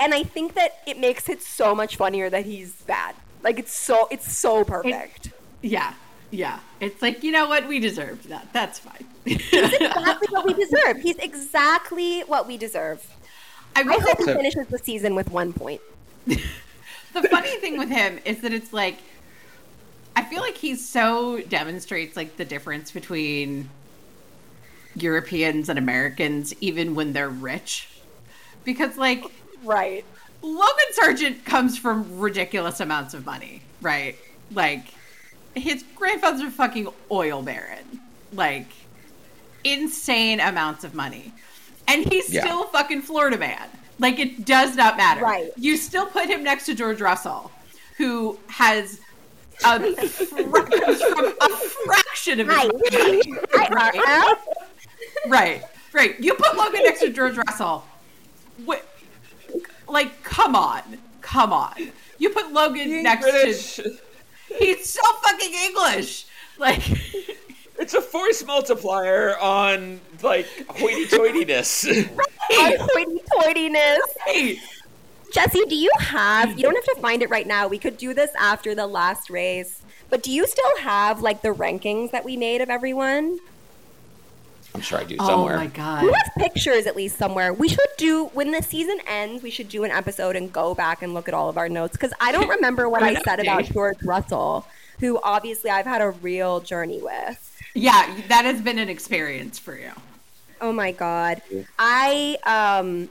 [0.00, 3.14] and I think that it makes it so much funnier that he's bad.
[3.44, 5.30] Like it's so it's so perfect.
[5.62, 5.94] Yeah,
[6.30, 6.60] yeah.
[6.80, 8.52] It's like you know what we deserved that.
[8.52, 9.06] That's fine.
[9.24, 10.96] He's exactly what we deserve.
[11.02, 13.06] He's exactly what we deserve.
[13.76, 15.82] I I hope he finishes the season with one point.
[16.26, 18.98] the funny thing with him is that it's like
[20.16, 23.68] I feel like he so demonstrates like the difference between
[24.96, 27.88] Europeans and Americans even when they're rich.
[28.64, 29.24] Because like
[29.62, 30.04] Right.
[30.44, 34.16] Logan Sargeant comes from ridiculous amounts of money, right?
[34.52, 34.84] Like
[35.54, 38.00] his grandfather's a fucking oil baron.
[38.32, 38.66] Like
[39.64, 41.32] insane amounts of money.
[41.88, 42.42] And he's Yeah.
[42.44, 43.68] still a fucking Florida man.
[43.98, 45.22] Like it does not matter.
[45.22, 45.50] Right.
[45.56, 47.50] You still put him next to George Russell,
[47.96, 49.00] who has
[49.64, 51.48] a, fra- from a
[51.86, 52.70] fraction of his Right.
[52.72, 53.22] money.
[53.54, 54.34] I, I,
[55.26, 55.62] Right,
[55.94, 56.20] right.
[56.20, 57.84] You put Logan next to George Russell.
[58.68, 58.74] Wh-
[59.88, 60.82] like, come on,
[61.20, 61.74] come on.
[62.18, 63.76] You put Logan next British.
[63.76, 63.96] to.
[64.58, 66.26] He's so fucking English.
[66.58, 66.82] Like,
[67.76, 72.08] It's a force multiplier on like hoity-toityness.
[72.50, 73.98] Right, hoity-toityness.
[74.26, 74.60] hey,
[75.32, 76.56] Jesse, do you have?
[76.56, 77.66] You don't have to find it right now.
[77.66, 79.82] We could do this after the last race.
[80.10, 83.38] But do you still have like the rankings that we made of everyone?
[84.74, 85.54] I'm sure I do somewhere.
[85.54, 86.04] Oh my god.
[86.04, 87.52] We have pictures at least somewhere.
[87.52, 89.42] We should do when the season ends.
[89.42, 91.92] We should do an episode and go back and look at all of our notes
[91.92, 94.66] because I don't remember what I said about George Russell,
[94.98, 97.62] who obviously I've had a real journey with.
[97.74, 99.92] Yeah, that has been an experience for you.
[100.60, 101.42] Oh my god.
[101.78, 103.08] I um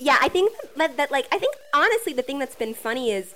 [0.00, 3.34] Yeah, I think that, that like I think honestly the thing that's been funny is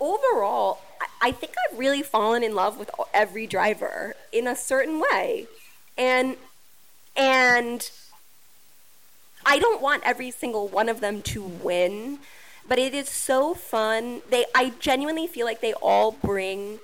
[0.00, 0.80] overall
[1.20, 5.46] I, think I've really fallen in love with every driver in a certain way.
[5.96, 6.36] And
[7.16, 7.90] and
[9.44, 12.18] I don't want every single one of them to win,
[12.68, 14.22] but it is so fun.
[14.30, 16.78] They I genuinely feel like they all bring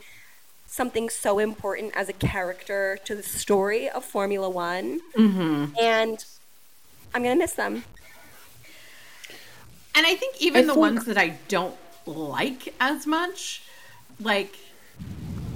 [0.67, 5.67] something so important as a character to the story of Formula One, mm-hmm.
[5.81, 6.25] and
[7.15, 7.85] I'm gonna miss them.
[9.95, 13.63] And I think even I the think- ones that I don't like as much,
[14.21, 14.55] like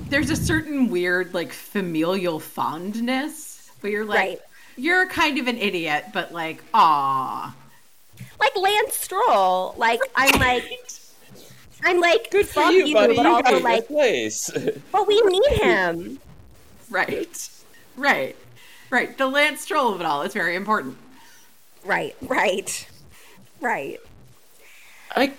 [0.09, 4.41] there's a certain weird like familial fondness where you're like Right.
[4.77, 7.55] you're kind of an idiot, but like, ah.
[8.41, 10.65] Like Lance Stroll, like I'm like
[11.85, 13.15] I'm like Good for fuck you, buddy.
[13.17, 14.51] but You also got a like, good place.
[14.93, 16.19] but we need him.
[16.91, 17.49] Right.
[17.97, 18.37] Right.
[18.91, 19.17] Right.
[19.19, 20.97] The Lance Stroll of it all is very important.
[21.85, 22.87] Right, right,
[23.61, 23.99] right.
[25.15, 25.33] I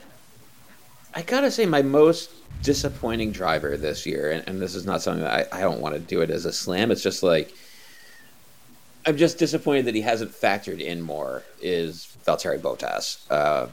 [1.19, 2.31] I gotta say my most
[2.63, 5.93] disappointing driver this year, and, and this is not something that I, I don't want
[5.95, 6.91] to do it as a slam.
[6.91, 7.53] It's just like
[9.05, 11.43] I'm just disappointed that he hasn't factored in more.
[11.61, 13.29] Is Valtteri Bottas?
[13.29, 13.71] Uh, like,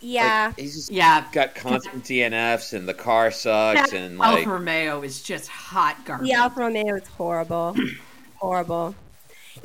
[0.00, 1.24] Yeah, he's just Yeah.
[1.32, 6.28] got constant DNFs, and the car sucks, and like Alfa Romeo is just hot garbage.
[6.28, 7.74] the Alfa Romeo is horrible,
[8.36, 8.94] horrible.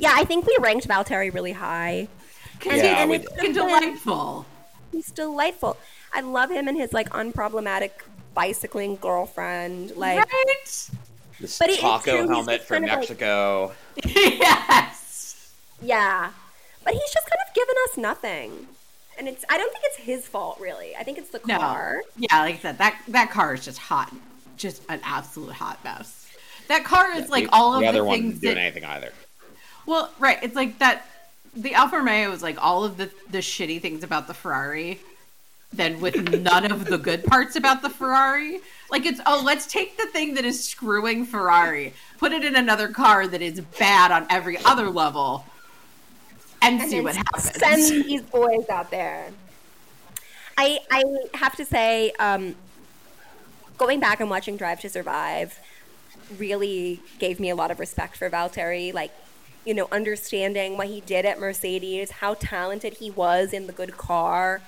[0.00, 2.08] Yeah, I think we ranked Valtteri really high.
[2.58, 3.54] Because Yeah, he's we fucking did.
[3.54, 4.46] delightful.
[4.90, 5.76] He's delightful.
[6.14, 7.90] I love him and his like unproblematic
[8.34, 9.96] bicycling girlfriend.
[9.96, 10.88] Like, Right?
[11.40, 13.72] this But it- true, taco he's helmet from kind of like- Mexico.
[14.06, 15.52] yes.
[15.82, 16.30] yeah,
[16.84, 18.66] but he's just kind of given us nothing.
[19.18, 20.96] And it's I don't think it's his fault really.
[20.96, 21.48] I think it's the car.
[21.48, 21.58] No.
[21.58, 22.02] car.
[22.16, 24.12] Yeah, like I said, that that car is just hot.
[24.56, 26.28] Just an absolute hot mess.
[26.68, 28.60] That car is like the, all of the other the one things isn't doing that
[28.62, 29.12] anything either.
[29.86, 30.38] Well, right.
[30.42, 31.06] It's like that.
[31.56, 35.00] The Alfa Romeo is like all of the the shitty things about the Ferrari,
[35.76, 38.60] then with none of the good parts about the Ferrari.
[38.90, 42.88] Like it's oh, let's take the thing that is screwing Ferrari, put it in another
[42.88, 45.44] car that is bad on every other level,
[46.62, 47.52] and, And see what happens.
[47.56, 49.30] Send these boys out there.
[50.56, 51.02] I I
[51.34, 52.54] have to say, um,
[53.76, 55.58] going back and watching Drive to Survive
[56.38, 58.94] really gave me a lot of respect for Valtteri.
[58.94, 59.12] Like,
[59.64, 63.96] you know, understanding what he did at Mercedes, how talented he was in the good
[63.96, 64.60] car.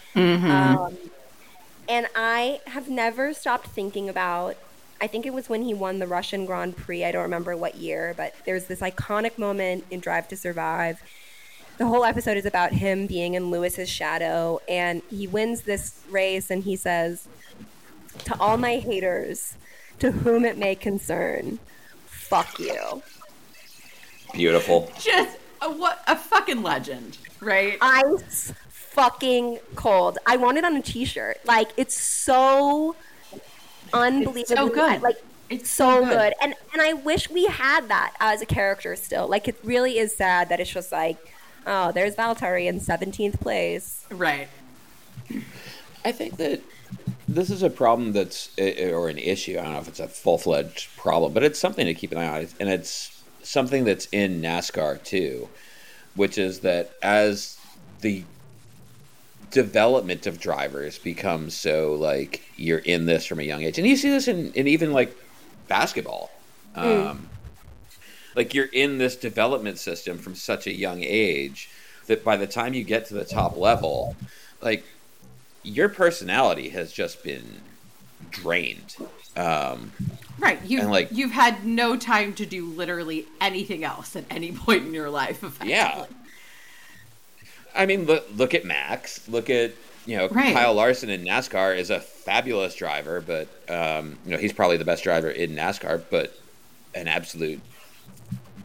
[0.85, 0.96] Um,
[1.88, 4.56] and I have never stopped thinking about.
[5.00, 7.04] I think it was when he won the Russian Grand Prix.
[7.04, 11.02] I don't remember what year, but there's this iconic moment in Drive to Survive.
[11.76, 16.50] The whole episode is about him being in Lewis's shadow, and he wins this race,
[16.50, 17.28] and he says,
[18.24, 19.54] "To all my haters,
[19.98, 21.59] to whom it may concern,
[22.06, 23.02] fuck you."
[24.37, 24.90] Beautiful.
[25.01, 27.79] just a, what a fucking legend, right?
[27.81, 30.18] ice fucking cold.
[30.27, 31.38] I want it on a t-shirt.
[31.44, 32.96] Like it's so
[33.92, 35.03] unbelievably so good.
[35.03, 35.16] Like
[35.51, 36.11] It's so so good.
[36.11, 36.33] good.
[36.42, 39.29] And and I wish we had that as a character still.
[39.29, 41.18] Like it really is sad that it's just like,
[41.66, 44.05] oh, there's Valtteri in 17th place.
[44.11, 44.49] Right.
[46.05, 46.61] I think that
[47.29, 49.59] this is a problem that's eh, or an issue.
[49.59, 52.18] I don't know if it's a full fledged problem, but it's something to keep an
[52.18, 53.15] eye on, and it's
[53.46, 55.48] something that's in NASCAR too,
[56.14, 57.59] which is that as
[58.00, 58.24] the
[59.50, 63.96] development of drivers becomes so like you're in this from a young age, and you
[63.96, 65.16] see this in, in even like
[65.68, 66.30] basketball.
[66.74, 67.28] Um,
[68.35, 71.70] like you're in this development system from such a young age
[72.06, 74.14] that by the time you get to the top level,
[74.61, 74.85] like
[75.62, 77.62] your personality has just been
[78.31, 78.96] drained.
[79.37, 79.92] Um,
[80.38, 80.59] Right.
[80.66, 84.92] You like- you've had no time to do literally anything else at any point in
[84.92, 85.42] your life.
[85.64, 86.05] Yeah.
[87.74, 89.26] I mean, look, look at Max.
[89.29, 89.72] Look at
[90.07, 90.52] you know Right.
[90.55, 94.85] Kyle Larson in NASCAR is a fabulous driver, but um, you know he's probably the
[94.85, 96.38] best driver in NASCAR, but
[96.94, 97.61] an absolute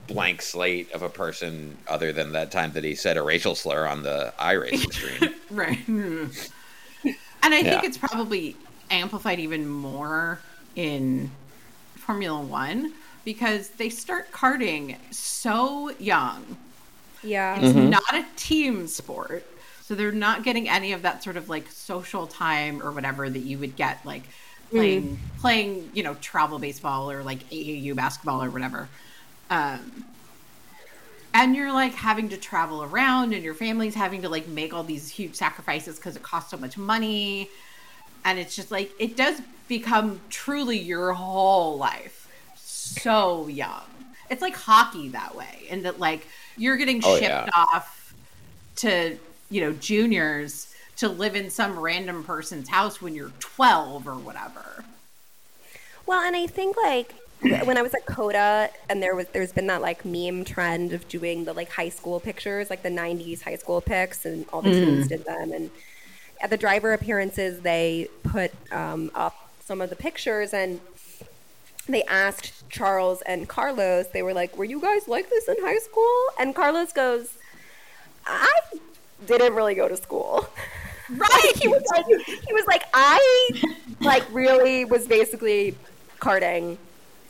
[0.07, 3.85] blank slate of a person other than that time that he said a racial slur
[3.87, 5.33] on the iRacing stream.
[5.49, 5.79] Right.
[7.43, 7.87] And I think Yeah.
[7.87, 8.55] it's probably
[8.91, 10.39] amplified even more
[10.75, 11.31] in
[11.95, 16.57] Formula One because they start karting so young.
[17.23, 17.59] Yeah.
[17.59, 19.45] It's not a team sport.
[19.81, 23.29] So So they're not getting any of that sort of like social time or whatever
[23.29, 24.23] that you would get like
[24.69, 28.87] playing playing, you know, travel baseball or like AAU basketball or whatever.
[29.49, 30.05] Um
[31.33, 34.83] and you're like having to travel around and your family's having to like make all
[34.83, 37.49] these huge sacrifices because it costs so much money
[38.25, 43.83] and it's just like it does become truly your whole life so young
[44.29, 47.49] it's like hockey that way and that like you're getting Oh, shipped yeah.
[47.55, 48.13] off
[48.77, 49.17] to
[49.49, 54.83] you know juniors to live in some random person's house when you're 12 or whatever
[56.05, 59.67] Well, and I think like when I was at COTA, and there was there's been
[59.67, 63.55] that like meme trend of doing the like high school pictures, like the '90s high
[63.55, 64.85] school pics, and all the mm.
[64.85, 65.51] teams did them.
[65.51, 65.71] And
[66.41, 70.79] at the driver appearances, they put um, up some of the pictures, and
[71.87, 74.07] they asked Charles and Carlos.
[74.07, 77.35] They were like, "Were you guys like this in high school?" And Carlos goes,
[78.25, 78.51] "I
[79.25, 80.47] didn't really go to school."
[81.17, 83.51] right he was like, he was like, I
[83.99, 85.75] like really was basically
[86.19, 86.77] karting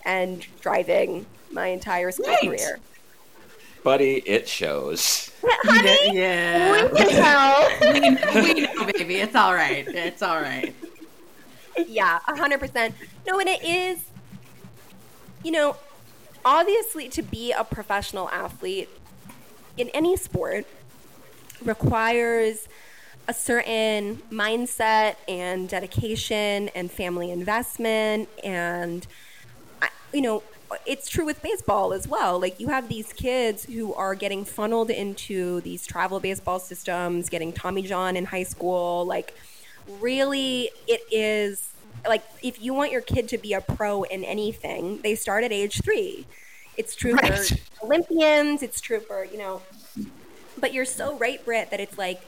[0.05, 2.41] and driving my entire school Right.
[2.41, 2.79] career.
[3.83, 5.31] Buddy, it shows.
[5.43, 7.93] Honey, yeah we can tell.
[7.93, 10.75] we, we know baby it's all right it's all right
[11.87, 12.95] yeah, a hundred percent.
[13.27, 14.03] No, and it is,
[15.43, 15.75] you know,
[16.43, 18.89] obviously to be a professional athlete
[19.77, 20.65] in any sport
[21.63, 22.67] requires
[23.27, 29.05] a certain mindset and dedication and family investment and
[30.11, 30.43] you know
[30.85, 32.39] it's true with baseball as well.
[32.39, 37.51] Like you have these kids who are getting funneled into these travel baseball systems getting
[37.53, 39.05] tommy john in high school.
[39.05, 39.33] Like
[39.99, 41.73] really it is
[42.07, 45.51] like if you want your kid to be a pro in anything they start at
[45.51, 46.25] age three.
[46.77, 47.37] It's true Right.
[47.37, 49.61] for olympians it's true for you know
[50.59, 52.21] but you're so right Britt that it's like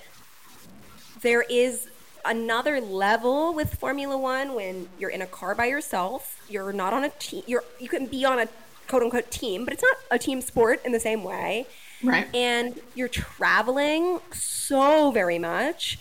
[1.21, 1.87] there is
[2.25, 6.43] another level with Formula One when you're in a car by yourself.
[6.49, 7.43] You're not on a team.
[7.47, 8.47] You're you can be on a
[8.87, 11.67] quote unquote team, but it's not a team sport in the same way.
[12.03, 15.99] right And you're traveling so very much.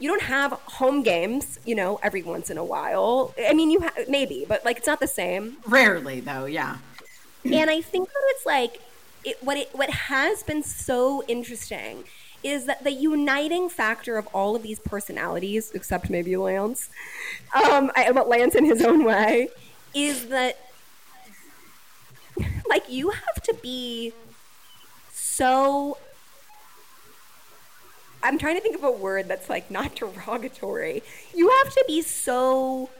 [0.00, 3.34] You don't have home games, you know, every once in a while.
[3.48, 6.78] I mean, you ha- maybe, but like it's not the same rarely though yeah
[7.44, 8.80] and I think that it's like
[9.24, 12.04] it, what it what has been so interesting
[12.42, 16.88] is that the uniting factor of all of these personalities, except maybe Lance,
[17.54, 19.48] um, I, but Lance in his own way,
[19.94, 20.58] is that
[22.68, 24.12] like you have to be
[25.12, 25.98] so.
[28.20, 31.02] I'm trying to think of a word that's like not derogatory.
[31.34, 32.90] You have to be so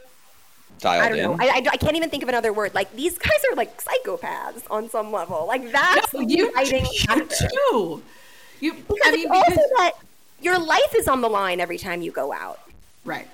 [0.79, 1.35] Dialed I don't know.
[1.39, 2.73] I, I, I can't even think of another word.
[2.73, 5.45] Like these guys are like psychopaths on some level.
[5.45, 7.49] Like that's No, the you, uniting you factor.
[7.71, 8.01] too.
[8.59, 9.91] You, Because I mean, it's also that
[10.41, 12.59] your life is on the line every time you go out.
[13.05, 13.27] right,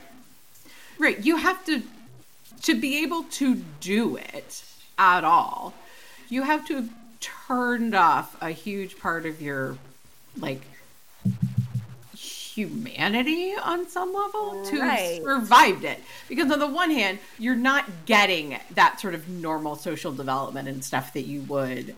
[0.99, 1.23] right.
[1.25, 1.81] You have to
[2.63, 4.63] to be able to do it
[4.97, 5.73] at all.
[6.29, 9.77] You have to have turned off a huge part of your
[10.37, 10.61] like
[12.15, 15.21] humanity on some level to Right.
[15.21, 20.13] survived it because on the one hand you're not getting that sort of normal social
[20.13, 21.89] development and stuff that you would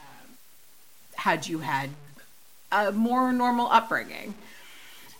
[0.00, 0.06] um,
[1.16, 1.90] had you had
[2.72, 4.34] a more normal upbringing.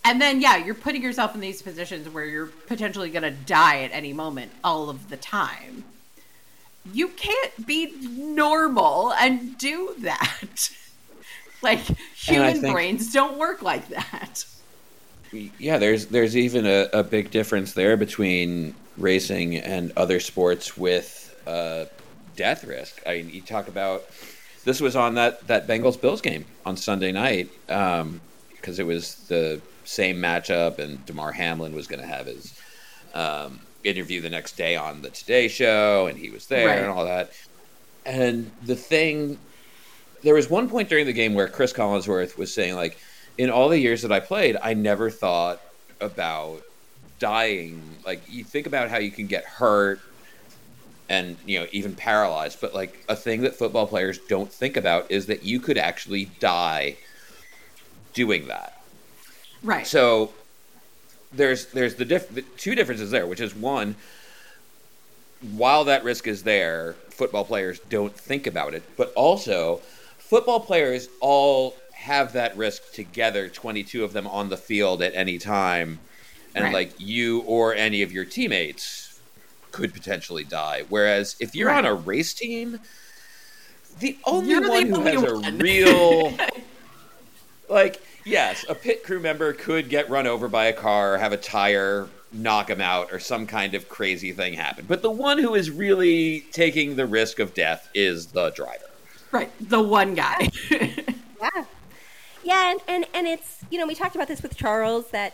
[0.03, 3.83] And then yeah you're putting yourself in these positions where you're potentially going to die
[3.83, 5.83] at any moment all of the time.
[6.93, 10.69] You can't be normal and do that.
[11.61, 11.79] Like
[12.15, 14.45] human think- brains don't work like that.
[15.31, 21.35] Yeah, there's there's even a, a big difference there between racing and other sports with
[21.45, 21.85] uh,
[22.35, 23.01] death risk.
[23.05, 24.05] I mean, you talk about
[24.67, 29.61] this was on that that Bengals Bills game on Sunday night because it was the
[29.85, 32.59] same matchup, and Damar Hamlin was going to have his
[33.13, 36.79] um, interview the next day on the Today Show, and he was there Right.
[36.79, 37.31] and all that.
[38.05, 39.39] And the thing,
[40.23, 42.97] there was one point during the game where Cris Collinsworth was saying like
[43.37, 45.61] in all the years that I played, I never thought
[46.01, 46.61] about
[47.19, 47.81] dying.
[48.05, 50.01] Like you think about how you can get hurt
[51.09, 55.09] and you know even paralyzed, but like a thing that football players don't think about
[55.09, 56.97] is that you could actually die
[58.13, 58.81] doing that.
[59.63, 60.33] right So
[61.31, 63.95] there's there's the, diff- the two differences there, which is one,
[65.55, 69.77] while that risk is there, football players don't think about it, but also
[70.17, 75.37] football players all have that risk together, 22 of them on the field at any
[75.37, 75.99] time,
[76.55, 76.73] and Right.
[76.73, 79.06] like you or any of your teammates
[79.77, 80.83] could potentially die.
[80.89, 81.77] Whereas if you're Right.
[81.77, 82.79] on a race team,
[83.99, 86.33] the only You're the one who only has a real
[87.69, 91.37] like yes, a pit crew member could get run over by a car, have a
[91.37, 94.85] tire knock him out, or some kind of crazy thing happen.
[94.87, 98.83] But the one who is really taking the risk of death is the driver.
[99.31, 100.49] Right, the one guy.
[101.39, 101.65] Yeah.
[102.43, 105.33] Yeah, and, and, and it's, you know, we talked about this with Charles that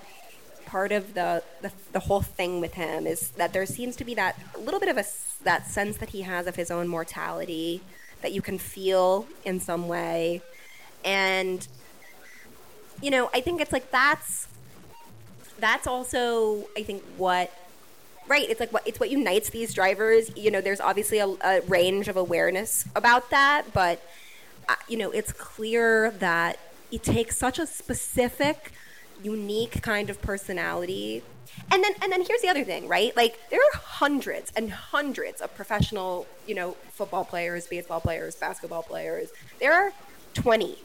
[0.73, 4.15] part of the, the, the whole thing with him is that there seems to be
[4.15, 5.05] that little bit of a,
[5.43, 7.79] that sense that he has of his own mortality
[8.23, 10.41] that you can feel in some way.
[11.05, 11.67] And,
[13.03, 14.47] you know, I think it's like that's,
[15.59, 17.51] that's also, I think, what
[18.25, 18.49] Right.
[18.49, 20.31] It's like what it's what unites these drivers.
[20.37, 24.01] You know, there's obviously a, a range of awareness about that, but
[24.69, 26.57] uh, you know, it's clear that
[26.89, 28.71] it takes such a specific,
[29.23, 31.23] unique kind of personality.
[31.71, 33.15] And then and then here's the other thing, right?
[33.15, 38.83] Like there are hundreds and hundreds of professional, you know, football players, baseball players, basketball
[38.83, 39.29] players.
[39.59, 39.91] There are
[40.33, 40.77] 20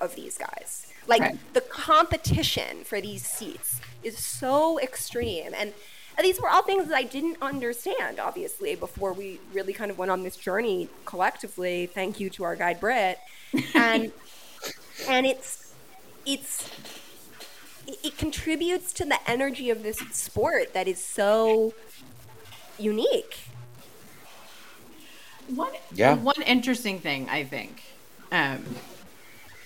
[0.00, 0.86] of these guys.
[1.06, 1.38] Like Right.
[1.52, 5.72] the competition for these seats is so extreme and
[6.18, 9.98] and these were all things that I didn't understand, obviously, before we really kind of
[9.98, 11.86] went on this journey collectively.
[11.86, 13.18] Thank you to our guide Britt,
[13.74, 14.12] and
[15.08, 15.74] and it's
[16.24, 16.68] it's
[17.86, 21.74] it, it contributes to the energy of this sport that is so
[22.78, 23.48] unique.
[25.48, 26.14] One, Yeah.
[26.14, 27.82] One interesting thing I think
[28.32, 28.64] um,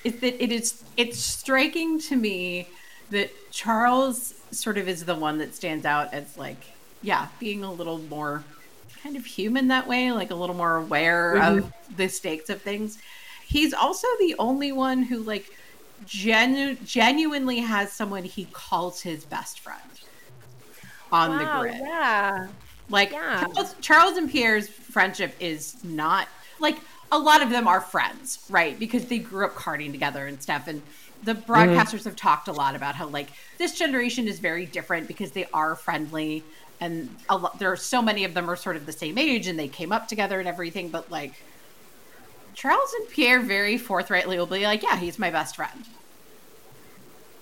[0.05, 2.69] is that it is it's striking to me
[3.11, 6.63] that Charles sort of is the one that stands out as like
[7.03, 8.45] yeah being a little more
[9.03, 12.99] kind of human that way like a little more aware of the stakes of things
[13.47, 15.51] he's also the only one who like
[16.07, 19.81] genu- genuinely has someone he calls his best friend
[21.13, 22.47] on the grid yeah.
[22.89, 23.41] like Yeah.
[23.41, 26.29] Charles, Charles and Pierre's friendship is not
[26.59, 26.77] like
[27.13, 28.79] a lot of them are friends, right?
[28.79, 30.69] Because they grew up karting together and stuff.
[30.69, 30.83] And
[31.23, 31.53] the mm-hmm.
[31.53, 35.47] broadcasters have talked a lot about how like this generation is very different because they
[35.53, 36.45] are friendly
[36.81, 39.47] and a lot, there are so many of them are sort of the same age
[39.47, 40.89] and they came up together and everything.
[40.89, 41.35] But like
[42.55, 45.85] Charles and Pierre very forthrightly will be like, yeah, he's my best friend.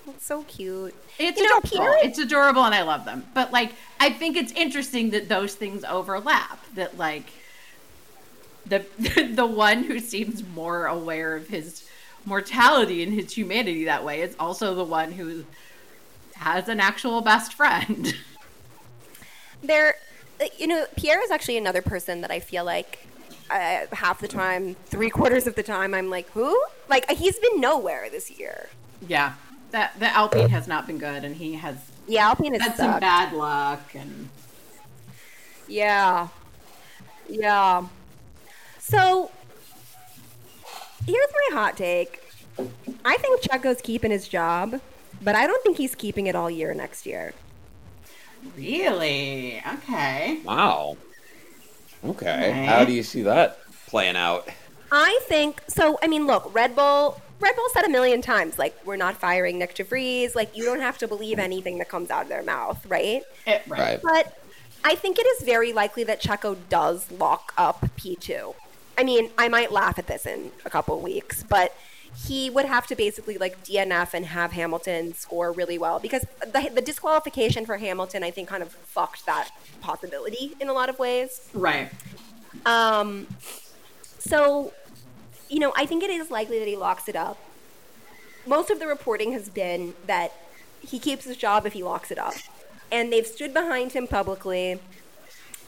[0.09, 0.95] It's so cute.
[1.19, 1.69] It's You know, adorable.
[1.95, 3.25] Pierre- It's adorable, and I love them.
[3.35, 6.65] But like, I think it's interesting that those things overlap.
[6.75, 7.27] That like,
[8.67, 8.85] the
[9.35, 11.89] the one who seems more aware of his
[12.25, 15.45] mortality and his humanity that way is also the one who
[16.37, 18.15] has an actual best friend.
[19.61, 19.97] There,
[20.57, 23.08] you know, Pierre is actually another person that I feel like
[23.51, 26.61] uh, half the time, three quarters of the time, I'm like, who?
[26.89, 28.69] Like, uh, he's been nowhere this year.
[29.07, 29.35] yeah,
[29.71, 31.77] that the Alpine has not been good, and he has
[32.07, 33.95] Yeah, Alpine has had some bad luck.
[33.95, 34.29] And
[35.67, 36.29] Yeah.
[37.29, 37.87] Yeah.
[38.79, 39.31] So,
[41.07, 42.23] here's my hot take.
[43.05, 44.81] I think Checo's keeping his job,
[45.23, 47.35] but I don't think he's keeping it all year next year.
[48.57, 50.97] really, okay, Wow.
[52.05, 52.53] Okay.
[52.53, 52.69] Right.
[52.69, 54.49] How do you see that playing out?
[54.91, 55.99] I think so.
[56.03, 57.21] I mean, look, Red Bull.
[57.41, 60.35] Red Bull said a million times, like, we're not firing Nyck de Vries.
[60.35, 63.23] Like, you don't have to believe anything that comes out of their mouth, right?
[63.47, 63.79] It- right.
[63.79, 64.01] Right.
[64.03, 64.37] But
[64.85, 68.55] I think it is very likely that Checo does lock up P2.
[68.97, 71.73] I mean, I might laugh at this in a couple of weeks, but
[72.17, 76.71] he would have to basically like DNF and have Hamilton score really well because the,
[76.75, 79.51] the disqualification for Hamilton, I think, kind of fucked that
[79.81, 81.49] possibility in a lot of ways.
[81.55, 81.91] Right.
[82.67, 83.27] Um,
[84.19, 84.73] so,
[85.49, 87.39] you know, I think it is likely that he locks it up.
[88.47, 90.33] Most of the reporting has been that
[90.81, 92.35] he keeps his job if he locks it up.
[92.91, 94.81] And they've stood behind him publicly.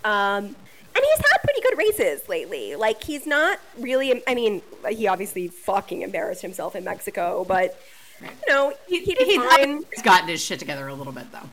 [0.05, 0.57] Um,
[1.01, 2.77] and he's had pretty good races lately.
[2.77, 7.81] Like, he's not really, I mean, he obviously fucking embarrassed himself in Mexico, but,
[8.21, 9.83] you know, he, he did He's, fine.
[9.95, 11.49] he's gotten his shit together a little bit, though.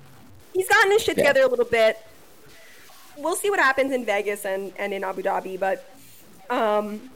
[0.54, 1.24] He's gotten his shit Yeah.
[1.24, 1.98] together a little bit.
[3.18, 5.90] We'll see what happens in Vegas and, and in Abu Dhabi, but
[6.50, 7.10] um,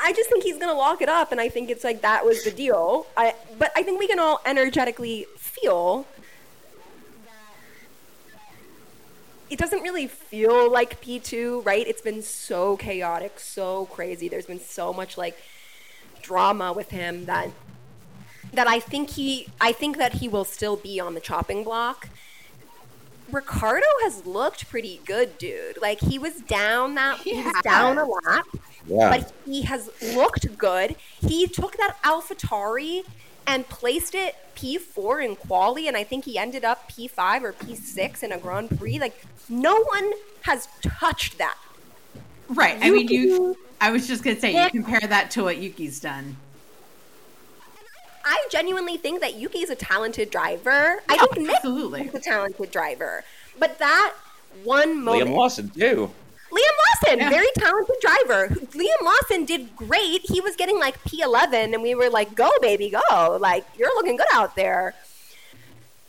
[0.00, 2.24] I just think he's going to lock it up, and I think it's like that
[2.24, 3.06] was the deal.
[3.16, 6.06] I, but I think we can all energetically feel
[9.50, 11.86] it doesn't really feel like P2, right?
[11.86, 14.28] It's been so chaotic, so crazy.
[14.28, 15.36] There's been so much like
[16.22, 17.50] drama with him that
[18.52, 22.08] that I think he I think that he will still be on the chopping block.
[23.30, 25.80] Ricciardo has looked pretty good, dude.
[25.80, 28.46] Like he was down that he, He was down a lap,
[28.86, 29.08] Yeah.
[29.18, 30.96] but he has looked good.
[31.20, 33.04] He took that AlphaTauri
[33.46, 38.22] and placed it P4 in quali, and I think he ended up P5 or P6
[38.22, 38.98] in a Grand Prix.
[38.98, 40.12] Like no one
[40.42, 41.56] has touched that.
[42.48, 42.78] Right.
[42.80, 43.56] I mean, you.
[43.80, 44.66] I was just gonna say Yeah.
[44.72, 46.36] you compare that to what Yuki's done.
[48.24, 51.02] I genuinely think that Yuki is a talented driver.
[51.08, 52.02] I think Nyck absolutely.
[52.08, 53.24] is a talented driver.
[53.58, 54.14] But that
[54.62, 55.30] one moment.
[55.30, 56.10] Liam Lawson too.
[56.50, 57.30] Liam Lawson, Yeah.
[57.30, 58.48] very talented driver.
[58.48, 60.22] Liam Lawson did great.
[60.24, 63.38] He was getting like P11, and we were like, go, baby, go.
[63.40, 64.94] Like, you're looking good out there.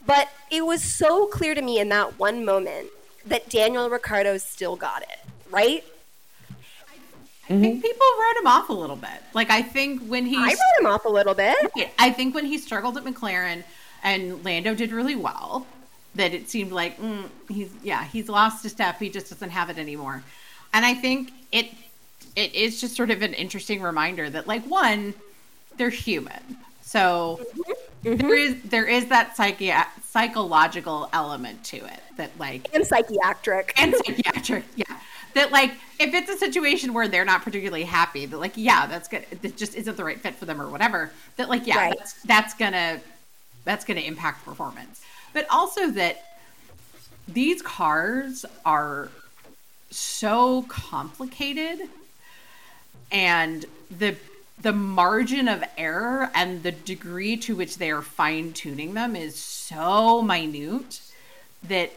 [0.05, 2.89] But it was so clear to me in that one moment
[3.25, 5.19] that Daniel Ricciardo still got it,
[5.49, 5.83] right?
[7.45, 7.81] I think mm-hmm.
[7.81, 9.09] people wrote him off a little bit.
[9.33, 11.55] Like I think when he I wrote him off a little bit.
[11.99, 13.63] I think when he struggled at McLaren
[14.03, 15.67] and Lando did really well,
[16.15, 18.99] that it seemed like mm, he's yeah he's lost a step.
[18.99, 20.23] He just doesn't have it anymore.
[20.73, 21.67] And I think it
[22.35, 25.13] it is just sort of an interesting reminder that like one
[25.77, 27.39] they're human, so
[28.03, 33.73] there is there is that psychi- psychological element to it that like And psychiatric.
[33.77, 34.85] and psychiatric, yeah.
[35.33, 39.07] That like if it's a situation where they're not particularly happy, that like yeah, that's
[39.07, 39.25] good.
[39.41, 41.11] That just isn't the right fit for them or whatever.
[41.37, 41.97] That like yeah, Right.
[41.97, 42.99] that's that's gonna
[43.63, 45.01] that's gonna impact performance.
[45.33, 46.23] But also that
[47.27, 49.09] these cars are
[49.89, 51.89] so complicated
[53.11, 54.15] and the
[54.61, 59.35] the margin of error and the degree to which they are fine tuning them is
[59.35, 61.01] so minute
[61.63, 61.91] that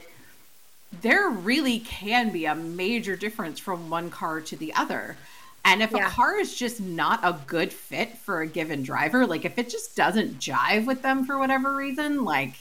[1.03, 5.17] there really can be a major difference from one car to the other.
[5.65, 6.07] And if Yeah.
[6.07, 9.69] a car is just not a good fit for a given driver, like if it
[9.69, 12.55] just doesn't jive with them for whatever reason, like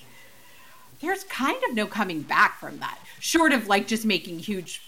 [1.03, 2.97] there's kind of no coming back from that.
[3.19, 4.81] Short of like just making huge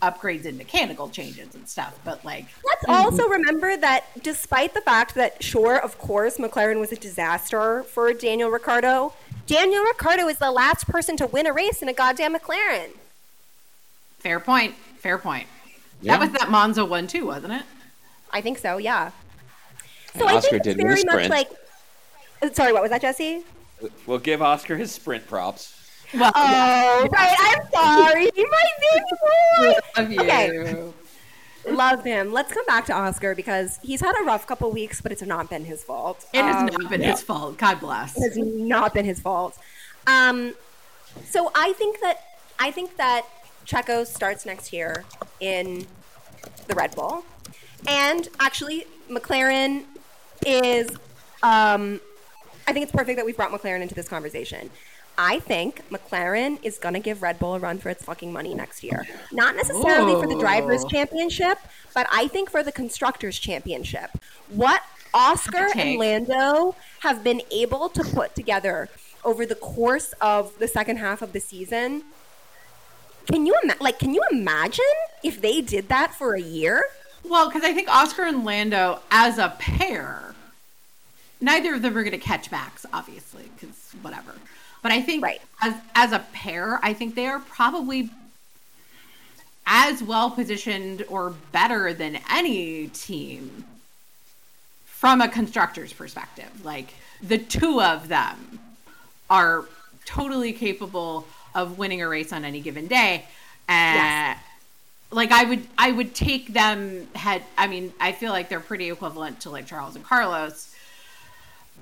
[0.00, 1.98] upgrades and mechanical changes and stuff.
[2.04, 2.94] But like Let's mhm.
[2.94, 8.12] also remember that despite the fact that, sure, of course, McLaren was a disaster for
[8.12, 9.12] Daniel Ricciardo,
[9.46, 12.90] Daniel Ricciardo is the last person to win a race in a goddamn McLaren.
[14.18, 14.74] fair point.
[14.98, 15.46] Fair point.
[16.00, 16.16] Yeah.
[16.16, 17.62] That was that Monza one too, wasn't it?
[18.30, 19.10] I think so, yeah.
[20.14, 21.30] And I Oscar think did it's very much sprint.
[21.30, 22.54] like.
[22.54, 23.42] Sorry, what was that, Jesse?
[24.06, 25.74] We'll give Oscar his sprint props.
[26.14, 27.36] Well, Oh, right.
[27.38, 28.30] I'm sorry.
[28.36, 29.72] My baby boy.
[29.96, 30.20] love you.
[30.20, 30.92] Okay.
[31.70, 32.32] Love him.
[32.32, 35.50] Let's come back to Oscar because he's had a rough couple weeks, but it's not
[35.50, 36.24] been his fault.
[36.32, 37.58] It has Um, not been his fault.
[37.58, 38.14] God bless.
[38.22, 39.58] has not been his fault.
[40.06, 40.54] Um,
[41.28, 42.20] so I think that
[42.58, 43.26] I think that
[43.66, 45.04] Checo starts next year
[45.40, 45.86] in
[46.68, 47.24] the Red Bull,
[47.86, 49.84] and actually McLaren
[50.46, 50.88] is.
[51.42, 52.00] Um,
[52.68, 54.68] I think it's perfect that we've brought McLaren into this conversation.
[55.16, 58.52] I think McLaren is going to give Red Bull a run for its fucking money
[58.52, 59.06] next year.
[59.32, 61.56] Not necessarily for the drivers' championship,
[61.94, 64.10] but I think for the constructors' championship.
[64.50, 64.82] What
[65.14, 65.98] Oscar and.
[65.98, 68.90] Lando have been able to put together
[69.24, 72.02] over the course of the second half of the season.
[73.32, 74.84] Can you ima- like can you imagine
[75.24, 76.84] if they did that for a year?
[77.24, 80.27] Well, because I think Oscar and Lando, as a pair,
[81.40, 84.34] neither of them are going to catch Max, obviously, because whatever.
[84.82, 85.40] But I think Right.
[85.60, 88.10] as as a pair, I think they are probably
[89.66, 93.64] as well positioned or better than any team
[94.86, 96.64] from a constructor's perspective.
[96.64, 98.60] Like the two of them
[99.28, 99.64] are
[100.06, 103.26] totally capable of winning a race on any given day.
[103.68, 104.38] And Yes.
[105.10, 108.90] like I would I would take them head I mean, I feel like they're pretty
[108.90, 110.67] equivalent to like Charles and Carlos.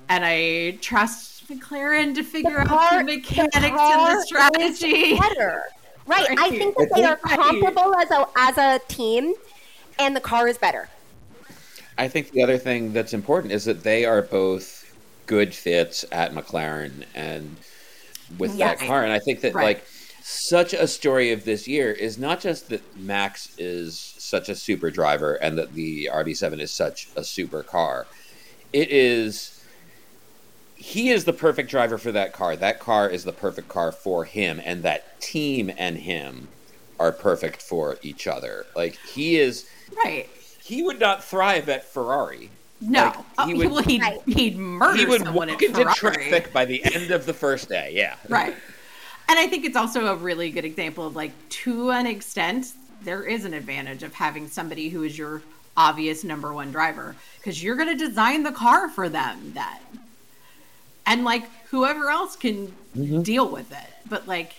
[0.09, 5.17] And I trust McLaren to figure out car- the mechanics the and the strategy.
[5.17, 5.61] better.
[6.05, 6.29] Right.
[6.29, 6.51] I Right.
[6.57, 7.39] think that they are Right.
[7.39, 9.33] comparable as a as a team
[9.99, 10.89] and the car is better.
[11.97, 14.93] I think the other thing that's important is that they are both
[15.25, 17.57] good fits at McLaren and
[18.37, 18.79] with Yes.
[18.79, 19.03] that car.
[19.03, 19.63] And I think that Right.
[19.77, 19.85] like
[20.23, 24.91] such a story of this year is not just that Max is such a super
[24.91, 28.05] driver and that the RB7 is such a super car.
[28.73, 29.56] It is
[30.77, 32.55] he is the perfect driver for that car.
[32.55, 36.47] That car is the perfect car for him and that team and him
[36.99, 38.65] are perfect for each other.
[38.75, 39.67] Like he is
[40.03, 40.29] Right.
[40.63, 42.49] he would not thrive at Ferrari.
[42.79, 43.05] No.
[43.05, 44.19] Like, Oh, he he would- well, he'd, Right.
[44.27, 45.95] he'd murder he would someone walk at into Ferrari.
[45.95, 47.91] traffic by the end of the first day.
[47.93, 48.55] Yeah, Right.
[49.29, 52.67] And I think it's also a really good example of like, to an extent,
[53.03, 55.41] there is an advantage of having somebody who is your
[55.75, 59.99] obvious number one driver because you're going to design the car for them then.
[61.07, 63.23] And like, whoever else can mm-hmm.
[63.23, 63.89] deal with it.
[64.07, 64.53] But like,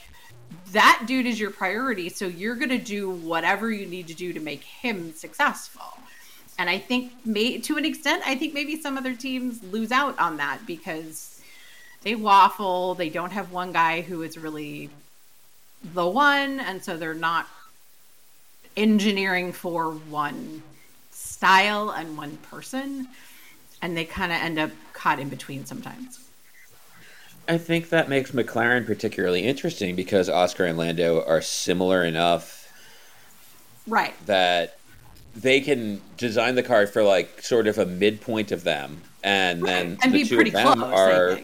[0.73, 2.09] that dude is your priority.
[2.09, 5.83] So you're going to do whatever you need to do to make him successful.
[6.59, 10.19] And I think, may, to an extent, I think maybe some other teams lose out
[10.19, 11.41] on that because
[12.03, 12.95] they waffle.
[12.95, 14.91] They don't have one guy who is really
[15.95, 17.47] the one, and so they're not
[18.77, 20.63] engineering for one
[21.11, 23.07] style and one person.
[23.83, 26.28] and they kind of end up caught in between sometimes.
[27.49, 32.71] I think that makes McLaren particularly interesting because Oscar and Lando are similar enough
[33.87, 34.15] Right.
[34.27, 34.79] that
[35.35, 39.99] they can design the car for like sort of a midpoint of them, and then
[40.03, 40.93] and the be two pretty of them close.
[40.99, 41.41] are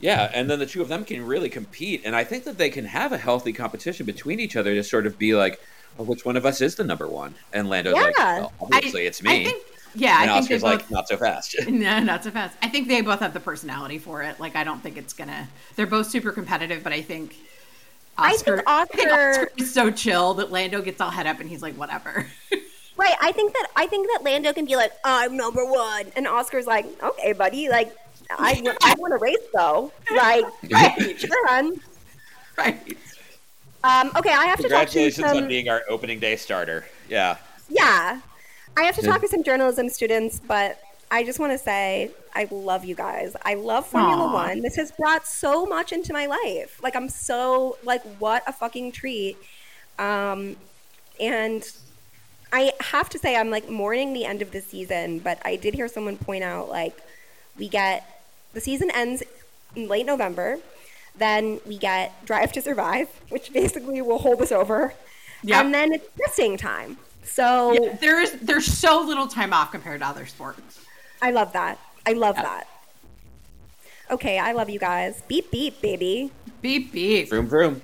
[0.00, 2.70] yeah, and then the two of them can really compete, and I think that they
[2.70, 5.60] can have a healthy competition between each other to sort of be like,
[5.96, 7.34] well, which one of us is the number one?
[7.52, 9.62] And Lando's like, well, obviously I- it's me, I think,
[9.94, 10.80] yeah, and I think they Oscar's both.
[10.82, 11.56] like, not so fast.
[11.68, 12.56] No, not so fast.
[12.62, 14.38] I think they both have the personality for it.
[14.40, 15.48] Like, I don't think it's gonna.
[15.76, 17.36] They're both super competitive, but I think
[18.18, 18.62] I Oscar.
[18.66, 21.62] I think Oscar- Oscar is so chill that Lando gets all head up and he's
[21.62, 22.26] like, whatever.
[22.94, 23.14] Right.
[23.22, 26.66] I think that I think that Lando can be like, I'm number one, and Oscar's
[26.66, 27.90] like, okay, buddy, like,
[28.30, 29.90] I I want to race though.
[30.14, 31.18] Like, Right.
[31.18, 31.72] sure,
[32.58, 32.96] right.
[33.82, 35.36] Um, okay, I have to talk to Congratulations some.
[35.38, 36.84] on being our opening day starter.
[37.08, 37.38] Yeah.
[37.70, 38.20] Yeah.
[38.76, 42.48] I have to talk to some journalism students, but I just want to say I
[42.50, 43.36] love you guys.
[43.44, 44.32] I love Formula Aw.
[44.32, 44.62] One.
[44.62, 46.80] This has brought so much into my life.
[46.82, 49.36] Like I'm so like what a fucking treat.
[49.98, 50.56] Um
[51.20, 51.62] and
[52.52, 55.74] I have to say I'm like mourning the end of the season, but I did
[55.74, 56.98] hear someone point out like
[57.58, 59.22] we get the season ends
[59.76, 60.58] in late November.
[61.14, 64.94] Then we get Drive to Survive, which basically will hold us over.
[65.42, 65.64] Yep.
[65.64, 66.96] And then it's testing time.
[67.24, 70.84] So Yeah, there is there's so little time off compared to other sports.
[71.20, 71.78] I love that.
[72.06, 72.66] I love that.
[74.10, 75.22] Okay, I love you guys.
[75.28, 76.32] Beep beep, baby.
[76.60, 77.28] Beep beep.
[77.30, 77.82] Vroom vroom.